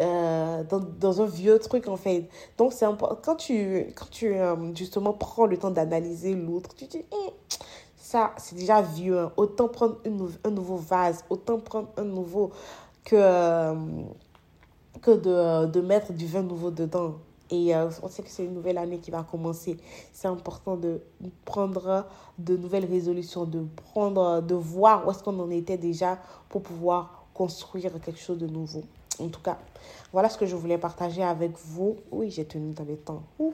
euh, 0.00 0.62
dans, 0.64 0.78
dans, 0.78 1.20
un 1.20 1.26
vieux 1.26 1.58
truc 1.58 1.88
en 1.88 1.96
fait? 1.96 2.28
Donc, 2.56 2.72
c'est 2.72 2.86
quand 3.22 3.34
tu, 3.34 3.92
quand 3.96 4.08
tu 4.10 4.32
euh, 4.32 4.74
justement 4.76 5.12
prends 5.12 5.46
le 5.46 5.58
temps 5.58 5.72
d'analyser 5.72 6.36
l'autre, 6.36 6.70
tu 6.76 6.86
dis, 6.86 7.04
hum, 7.10 7.30
ça, 7.96 8.32
c'est 8.36 8.54
déjà 8.54 8.80
vieux. 8.80 9.18
Hein. 9.18 9.32
Autant 9.36 9.66
prendre 9.66 9.96
une, 10.04 10.28
un 10.44 10.50
nouveau 10.50 10.76
vase, 10.76 11.24
autant 11.30 11.58
prendre 11.58 11.88
un 11.96 12.04
nouveau 12.04 12.52
que, 13.04 13.16
euh, 13.18 13.74
que 15.00 15.10
de, 15.10 15.66
de 15.66 15.80
mettre 15.80 16.12
du 16.12 16.26
vin 16.26 16.42
nouveau 16.42 16.70
dedans. 16.70 17.14
Et 17.52 17.76
euh, 17.76 17.90
on 18.02 18.08
sait 18.08 18.22
que 18.22 18.30
c'est 18.30 18.46
une 18.46 18.54
nouvelle 18.54 18.78
année 18.78 18.98
qui 18.98 19.10
va 19.10 19.22
commencer. 19.22 19.76
C'est 20.14 20.26
important 20.26 20.74
de 20.74 21.02
prendre 21.44 22.06
de 22.38 22.56
nouvelles 22.56 22.86
résolutions, 22.86 23.44
de 23.44 23.66
prendre, 23.92 24.40
de 24.40 24.54
voir 24.54 25.06
où 25.06 25.10
est-ce 25.10 25.22
qu'on 25.22 25.38
en 25.38 25.50
était 25.50 25.76
déjà 25.76 26.18
pour 26.48 26.62
pouvoir 26.62 27.26
construire 27.34 27.92
quelque 28.00 28.18
chose 28.18 28.38
de 28.38 28.46
nouveau. 28.46 28.82
En 29.20 29.28
tout 29.28 29.42
cas, 29.42 29.58
voilà 30.14 30.30
ce 30.30 30.38
que 30.38 30.46
je 30.46 30.56
voulais 30.56 30.78
partager 30.78 31.22
avec 31.22 31.52
vous. 31.66 31.96
Oui, 32.10 32.30
j'ai 32.30 32.46
tenu 32.46 32.72
dans 32.72 32.84
les 32.84 32.96
temps. 32.96 33.22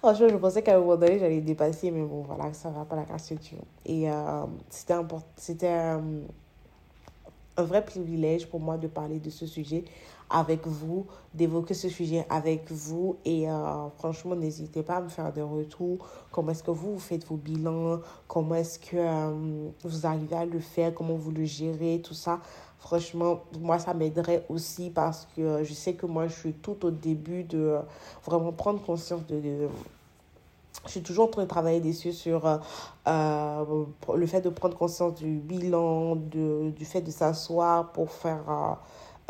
Franchement, 0.00 0.28
je 0.28 0.36
pensais 0.36 0.62
qu'à 0.62 0.76
un 0.76 0.80
moment 0.80 0.96
donné, 0.96 1.20
j'allais 1.20 1.40
dépasser, 1.40 1.92
mais 1.92 2.02
bon, 2.02 2.22
voilà, 2.22 2.52
ça 2.54 2.70
va 2.70 2.84
pas 2.84 2.96
la 2.96 3.04
grâce 3.04 3.30
de 3.30 3.36
Dieu. 3.36 3.58
Et 3.86 4.10
euh, 4.10 4.46
c'était 4.68 4.94
important, 4.94 5.28
c'était 5.36 5.68
un 5.68 7.62
vrai 7.62 7.84
privilège 7.84 8.48
pour 8.48 8.58
moi 8.58 8.78
de 8.78 8.88
parler 8.88 9.20
de 9.20 9.30
ce 9.30 9.46
sujet 9.46 9.84
avec 10.32 10.66
vous, 10.66 11.06
d'évoquer 11.34 11.74
ce 11.74 11.88
sujet 11.88 12.26
avec 12.28 12.70
vous. 12.72 13.16
Et 13.24 13.48
euh, 13.48 13.88
franchement, 13.98 14.34
n'hésitez 14.34 14.82
pas 14.82 14.96
à 14.96 15.00
me 15.00 15.08
faire 15.08 15.32
des 15.32 15.42
retours. 15.42 15.98
Comment 16.30 16.52
est-ce 16.52 16.62
que 16.62 16.70
vous, 16.70 16.98
faites 16.98 17.26
vos 17.26 17.36
bilans? 17.36 18.00
Comment 18.26 18.56
est-ce 18.56 18.78
que 18.78 18.96
euh, 18.96 19.68
vous 19.84 20.06
arrivez 20.06 20.36
à 20.36 20.44
le 20.44 20.58
faire? 20.58 20.94
Comment 20.94 21.14
vous 21.14 21.30
le 21.30 21.44
gérez? 21.44 22.00
Tout 22.02 22.14
ça. 22.14 22.40
Franchement, 22.78 23.42
moi, 23.60 23.78
ça 23.78 23.94
m'aiderait 23.94 24.44
aussi 24.48 24.90
parce 24.90 25.28
que 25.36 25.62
je 25.62 25.72
sais 25.72 25.94
que 25.94 26.06
moi, 26.06 26.26
je 26.26 26.34
suis 26.34 26.52
tout 26.52 26.84
au 26.84 26.90
début 26.90 27.44
de 27.44 27.76
vraiment 28.24 28.50
prendre 28.50 28.82
conscience 28.82 29.24
de, 29.28 29.68
je 30.86 30.90
suis 30.90 31.02
toujours 31.02 31.26
en 31.26 31.28
train 31.28 31.42
de 31.42 31.48
travailler 31.48 31.80
dessus 31.80 32.12
sur 32.12 32.44
euh, 33.06 33.84
le 34.14 34.26
fait 34.26 34.40
de 34.40 34.48
prendre 34.48 34.76
conscience 34.76 35.14
du 35.14 35.36
bilan, 35.38 36.16
de, 36.16 36.70
du 36.70 36.84
fait 36.84 37.00
de 37.00 37.10
s'asseoir 37.10 37.92
pour 37.92 38.10
faire 38.10 38.78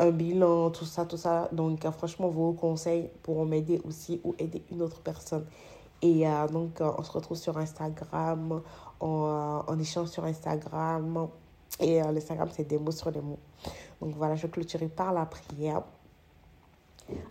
un 0.03 0.11
bilan, 0.11 0.69
tout 0.71 0.85
ça, 0.85 1.05
tout 1.05 1.17
ça. 1.17 1.49
Donc, 1.51 1.85
euh, 1.85 1.91
franchement, 1.91 2.27
vos 2.29 2.53
conseils 2.53 3.09
pourront 3.23 3.45
m'aider 3.45 3.81
aussi 3.85 4.19
ou 4.23 4.35
aider 4.37 4.63
une 4.71 4.81
autre 4.81 5.01
personne. 5.01 5.45
Et 6.01 6.27
euh, 6.27 6.47
donc, 6.47 6.81
euh, 6.81 6.91
on 6.97 7.03
se 7.03 7.11
retrouve 7.11 7.37
sur 7.37 7.57
Instagram, 7.57 8.61
on, 8.99 9.79
échange 9.79 10.09
sur 10.09 10.25
Instagram. 10.25 11.29
Et 11.79 12.01
l'Instagram, 12.01 12.49
c'est 12.51 12.67
des 12.67 12.77
mots 12.77 12.91
sur 12.91 13.09
les 13.11 13.21
mots. 13.21 13.39
Donc, 14.01 14.15
voilà, 14.15 14.35
je 14.35 14.47
clôturerai 14.47 14.89
par 14.89 15.13
la 15.13 15.25
prière. 15.25 15.81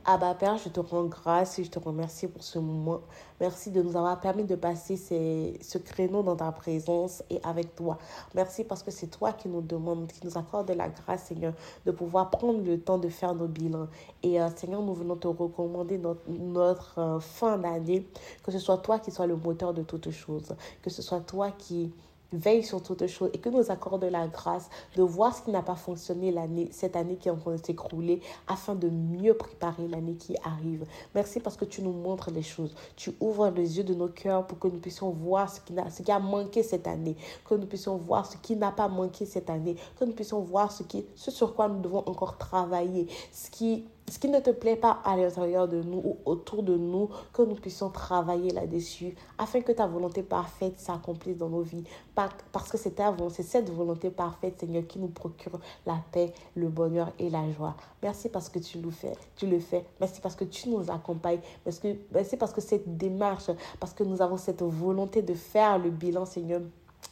Ah 0.05 0.19
bah 0.19 0.35
Père, 0.39 0.59
je 0.59 0.69
te 0.69 0.81
rends 0.81 1.05
grâce 1.05 1.59
et 1.59 1.65
je 1.65 1.71
te 1.71 1.79
remercie 1.79 2.29
pour 2.29 2.43
ce 2.43 2.59
moment. 2.59 3.01
Merci 3.41 3.71
de 3.71 3.81
nous 3.81 3.97
avoir 3.97 4.21
permis 4.21 4.45
de 4.45 4.55
passer 4.55 4.97
ce 4.97 5.79
créneau 5.79 6.23
dans 6.23 6.37
ta 6.37 6.53
présence 6.53 7.23
et 7.31 7.41
avec 7.43 7.75
toi. 7.75 7.99
Merci 8.35 8.65
parce 8.65 8.83
que 8.83 8.91
c'est 8.91 9.07
toi 9.07 9.33
qui 9.33 9.49
nous 9.49 9.63
demande, 9.63 10.09
qui 10.09 10.27
nous 10.27 10.37
accorde 10.37 10.71
la 10.71 10.89
grâce, 10.89 11.25
Seigneur, 11.25 11.55
de 11.87 11.91
pouvoir 11.91 12.31
prendre 12.31 12.63
le 12.63 12.81
temps 12.81 12.99
de 12.99 13.09
faire 13.09 13.35
nos 13.35 13.47
bilans. 13.47 13.89
Et 14.23 14.41
euh, 14.41 14.49
Seigneur, 14.55 14.83
nous 14.83 14.95
venons 14.95 15.17
te 15.17 15.29
recommander 15.29 15.99
notre, 15.99 16.29
notre 16.29 16.99
euh, 16.99 17.21
fin 17.21 17.57
d'année, 17.57 18.07
que 18.43 18.53
ce 18.53 18.59
soit 18.59 18.79
toi 18.79 18.99
qui 18.99 19.11
sois 19.11 19.27
le 19.27 19.37
moteur 19.37 19.73
de 19.73 19.83
toutes 19.83 20.11
choses, 20.11 20.55
que 20.83 20.91
ce 20.91 21.01
soit 21.01 21.21
toi 21.21 21.51
qui 21.51 21.93
veille 22.33 22.63
sur 22.63 22.83
toutes 22.83 23.07
choses 23.07 23.31
et 23.33 23.39
que 23.39 23.49
nous 23.49 23.71
accorde 23.71 24.05
la 24.05 24.27
grâce 24.27 24.69
de 24.97 25.03
voir 25.03 25.37
ce 25.37 25.43
qui 25.43 25.51
n'a 25.51 25.63
pas 25.63 25.77
fonctionné 25.77 26.31
l'année, 26.31 26.69
cette 26.73 26.97
année 26.97 27.17
qui 27.17 27.29
est 27.29 27.31
en 27.31 27.37
train 27.37 27.53
de 27.53 27.65
s'écrouler 27.65 28.21
afin 28.49 28.75
de 28.75 28.89
mieux 28.89 29.35
préparer 29.35 29.89
l'année 29.89 30.15
qui 30.15 30.37
arrive. 30.45 30.85
Merci 31.15 31.41
parce 31.41 31.57
que 31.57 31.65
tu 31.65 31.83
nous 31.83 31.93
montres 31.93 32.31
les 32.31 32.43
choses. 32.43 32.75
Tu 32.97 33.13
ouvres 33.21 33.51
les 33.51 33.79
yeux 33.79 33.85
de 33.85 33.95
nos 33.95 34.09
cœurs 34.09 34.47
pour 34.47 34.59
que 34.59 34.69
nous 34.69 34.79
puissions 34.79 35.11
voir 35.11 35.51
ce 35.51 35.61
qui, 35.61 35.79
a, 35.79 35.91
ce 35.91 36.03
manqué 36.21 36.63
cette 36.63 36.87
année, 36.87 37.17
que 37.45 37.55
nous 37.55 37.67
puissions 37.67 37.97
voir 37.97 38.27
ce 38.27 38.37
qui 38.37 38.57
n'a 38.57 38.73
pas 38.73 38.89
manqué 38.89 39.27
cette 39.27 39.51
année, 39.51 39.77
que 39.99 40.05
nous 40.05 40.13
puissions 40.13 40.41
voir 40.41 40.73
ce, 40.73 40.83
qui, 40.83 41.05
ce 41.15 41.31
sur 41.31 41.55
quoi 41.55 41.69
nous 41.69 41.81
devons 41.81 42.03
encore 42.07 42.39
travailler, 42.39 43.07
ce 43.33 43.51
qui 43.51 43.87
ce 44.13 44.19
qui 44.19 44.29
ne 44.29 44.41
te 44.41 44.51
plaît 44.51 44.77
pas 44.77 45.01
à 45.07 45.17
l'intérieur 45.17 45.67
de 45.67 45.81
nous 45.83 45.97
ou 45.97 46.19
autour 46.27 46.63
de 46.63 46.77
nous, 46.77 47.09
que 47.33 47.41
nous 47.41 47.55
puissions 47.55 47.89
travailler 47.89 48.51
là-dessus 48.51 49.15
afin 49.39 49.63
que 49.63 49.73
ta 49.73 49.87
volonté 49.87 50.23
parfaite 50.23 50.79
s'accomplisse 50.79 51.39
dans 51.39 51.49
nos 51.49 51.63
vies. 51.63 51.85
Parce 52.15 52.71
que 52.71 52.77
c'est 52.77 53.43
cette 53.43 53.71
volonté 53.71 54.11
parfaite, 54.11 54.61
Seigneur, 54.61 54.87
qui 54.87 54.99
nous 54.99 55.09
procure 55.09 55.59
la 55.87 55.97
paix, 56.13 56.35
le 56.55 56.69
bonheur 56.69 57.11
et 57.19 57.31
la 57.31 57.51
joie. 57.53 57.75
Merci 58.03 58.29
parce 58.29 58.51
que 58.51 58.59
tu 58.59 58.83
le 58.83 58.91
fais. 58.91 59.15
Tu 59.35 59.47
le 59.47 59.59
fais. 59.59 59.87
Merci 59.99 60.21
parce 60.21 60.37
que 60.37 60.45
tu 60.45 60.69
nous 60.69 60.91
accompagnes. 60.91 61.41
Merci 61.65 62.37
parce 62.37 62.53
que 62.53 62.61
cette 62.61 62.99
démarche, 62.99 63.51
parce 63.81 63.95
que 63.95 64.05
nous 64.05 64.21
avons 64.21 64.37
cette 64.37 64.61
volonté 64.61 65.23
de 65.23 65.33
faire 65.33 65.79
le 65.79 65.89
bilan, 65.89 66.27
Seigneur, 66.27 66.61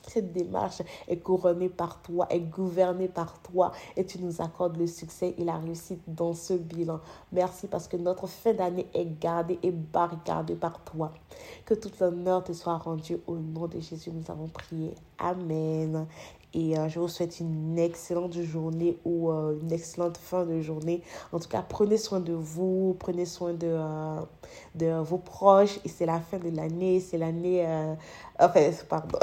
cette 0.06 0.32
démarche 0.32 0.82
est 1.08 1.18
couronnée 1.18 1.68
par 1.68 2.02
toi, 2.02 2.26
est 2.30 2.40
gouvernée 2.40 3.08
par 3.08 3.40
toi 3.40 3.72
et 3.96 4.04
tu 4.04 4.18
nous 4.18 4.40
accordes 4.40 4.76
le 4.76 4.86
succès 4.86 5.34
et 5.38 5.44
la 5.44 5.56
réussite 5.58 6.02
dans 6.06 6.34
ce 6.34 6.54
bilan. 6.54 7.00
Merci 7.32 7.66
parce 7.66 7.88
que 7.88 7.96
notre 7.96 8.26
fin 8.26 8.54
d'année 8.54 8.86
est 8.94 9.18
gardée 9.20 9.58
et 9.62 9.70
barricadée 9.70 10.56
par 10.56 10.82
toi. 10.84 11.12
Que 11.64 11.74
toute 11.74 11.98
l'honneur 12.00 12.44
te 12.44 12.52
soit 12.52 12.78
rendu 12.78 13.18
au 13.26 13.36
nom 13.36 13.66
de 13.66 13.80
Jésus. 13.80 14.10
Nous 14.10 14.30
avons 14.30 14.48
prié. 14.48 14.94
Amen. 15.18 16.06
Et 16.52 16.76
euh, 16.76 16.88
je 16.88 16.98
vous 16.98 17.06
souhaite 17.06 17.38
une 17.38 17.78
excellente 17.78 18.36
journée 18.40 18.98
ou 19.04 19.30
euh, 19.30 19.56
une 19.60 19.72
excellente 19.72 20.16
fin 20.16 20.44
de 20.44 20.60
journée. 20.60 21.02
En 21.32 21.38
tout 21.38 21.48
cas, 21.48 21.64
prenez 21.66 21.96
soin 21.96 22.18
de 22.18 22.32
vous, 22.32 22.96
prenez 22.98 23.24
soin 23.24 23.52
de, 23.52 23.68
euh, 23.68 24.20
de 24.74 24.86
vos 25.00 25.18
proches. 25.18 25.78
Et 25.84 25.88
c'est 25.88 26.06
la 26.06 26.18
fin 26.20 26.38
de 26.38 26.50
l'année, 26.50 26.98
c'est 26.98 27.18
l'année... 27.18 27.64
enfin, 28.38 28.60
pardon. 28.88 29.18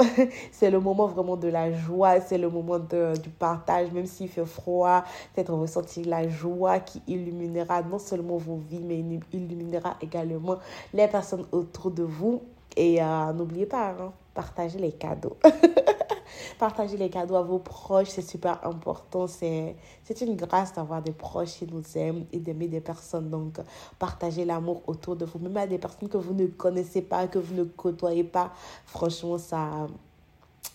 c'est 0.52 0.70
le 0.70 0.80
moment 0.80 1.06
vraiment 1.06 1.36
de 1.36 1.48
la 1.48 1.70
joie, 1.70 2.20
c'est 2.20 2.38
le 2.38 2.48
moment 2.48 2.78
de, 2.78 3.14
du 3.18 3.28
partage, 3.28 3.92
même 3.92 4.06
s'il 4.06 4.28
fait 4.28 4.46
froid. 4.46 5.04
Peut-être 5.34 5.52
ressentir 5.52 6.06
la 6.06 6.28
joie 6.28 6.80
qui 6.80 7.02
illuminera 7.06 7.82
non 7.82 7.98
seulement 7.98 8.38
vos 8.38 8.56
vies, 8.56 8.80
mais 8.82 9.04
illuminera 9.32 9.96
également 10.00 10.56
les 10.94 11.08
personnes 11.08 11.44
autour 11.52 11.90
de 11.90 12.04
vous. 12.04 12.40
Et 12.76 13.00
n'oubliez 13.34 13.66
pas, 13.66 13.90
hein, 13.90 14.12
partagez 14.38 14.78
les 14.78 14.92
cadeaux. 14.92 15.36
partagez 16.60 16.96
les 16.96 17.10
cadeaux 17.10 17.34
à 17.34 17.42
vos 17.42 17.58
proches, 17.58 18.10
c'est 18.10 18.22
super 18.22 18.64
important. 18.64 19.26
C'est 19.26 19.74
une 20.20 20.36
grâce 20.36 20.72
d'avoir 20.74 21.02
des 21.02 21.10
proches 21.10 21.54
qui 21.58 21.66
nous 21.66 21.82
aiment 21.96 22.24
et 22.32 22.38
d'aimer 22.38 22.68
des 22.68 22.80
personnes. 22.80 23.30
Donc, 23.30 23.58
partagez 23.98 24.44
l'amour 24.44 24.82
autour 24.86 25.16
de 25.16 25.24
vous, 25.24 25.40
même 25.40 25.56
à 25.56 25.66
des 25.66 25.78
personnes 25.78 26.08
que 26.08 26.18
vous 26.18 26.34
ne 26.34 26.46
connaissez 26.46 27.02
pas, 27.02 27.26
que 27.26 27.40
vous 27.40 27.52
ne 27.52 27.64
côtoyez 27.64 28.22
pas. 28.22 28.52
Franchement, 28.86 29.38
ça, 29.38 29.88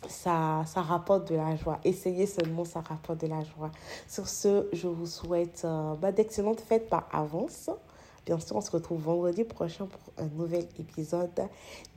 ça, 0.10 0.65
rapporte 0.76 1.32
de 1.32 1.36
la 1.36 1.56
joie. 1.56 1.80
Essayez 1.86 2.26
seulement, 2.26 2.65
ça 2.65 2.82
rapporte 2.82 3.21
de 3.21 3.28
la 3.28 3.45
joie. 3.45 3.71
Sur 4.10 4.28
ce, 4.28 4.67
je 4.73 4.89
vous 4.89 5.06
souhaite 5.08 5.62
euh, 5.63 5.95
bah, 5.95 6.12
d'excellentes 6.12 6.60
fêtes 6.60 6.89
par 6.89 7.08
avance. 7.13 7.69
Bien 8.26 8.40
sûr, 8.40 8.56
on 8.56 8.62
se 8.62 8.72
retrouve 8.72 9.02
vendredi 9.02 9.44
prochain 9.44 9.86
pour 9.86 10.14
un 10.18 10.28
nouvel 10.30 10.68
épisode. 10.80 11.48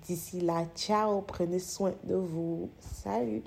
D'ici 0.07 0.41
là, 0.41 0.67
ciao, 0.75 1.21
prenez 1.23 1.61
soin 1.61 1.95
de 2.05 2.17
vous. 2.17 2.71
Salut 2.81 3.45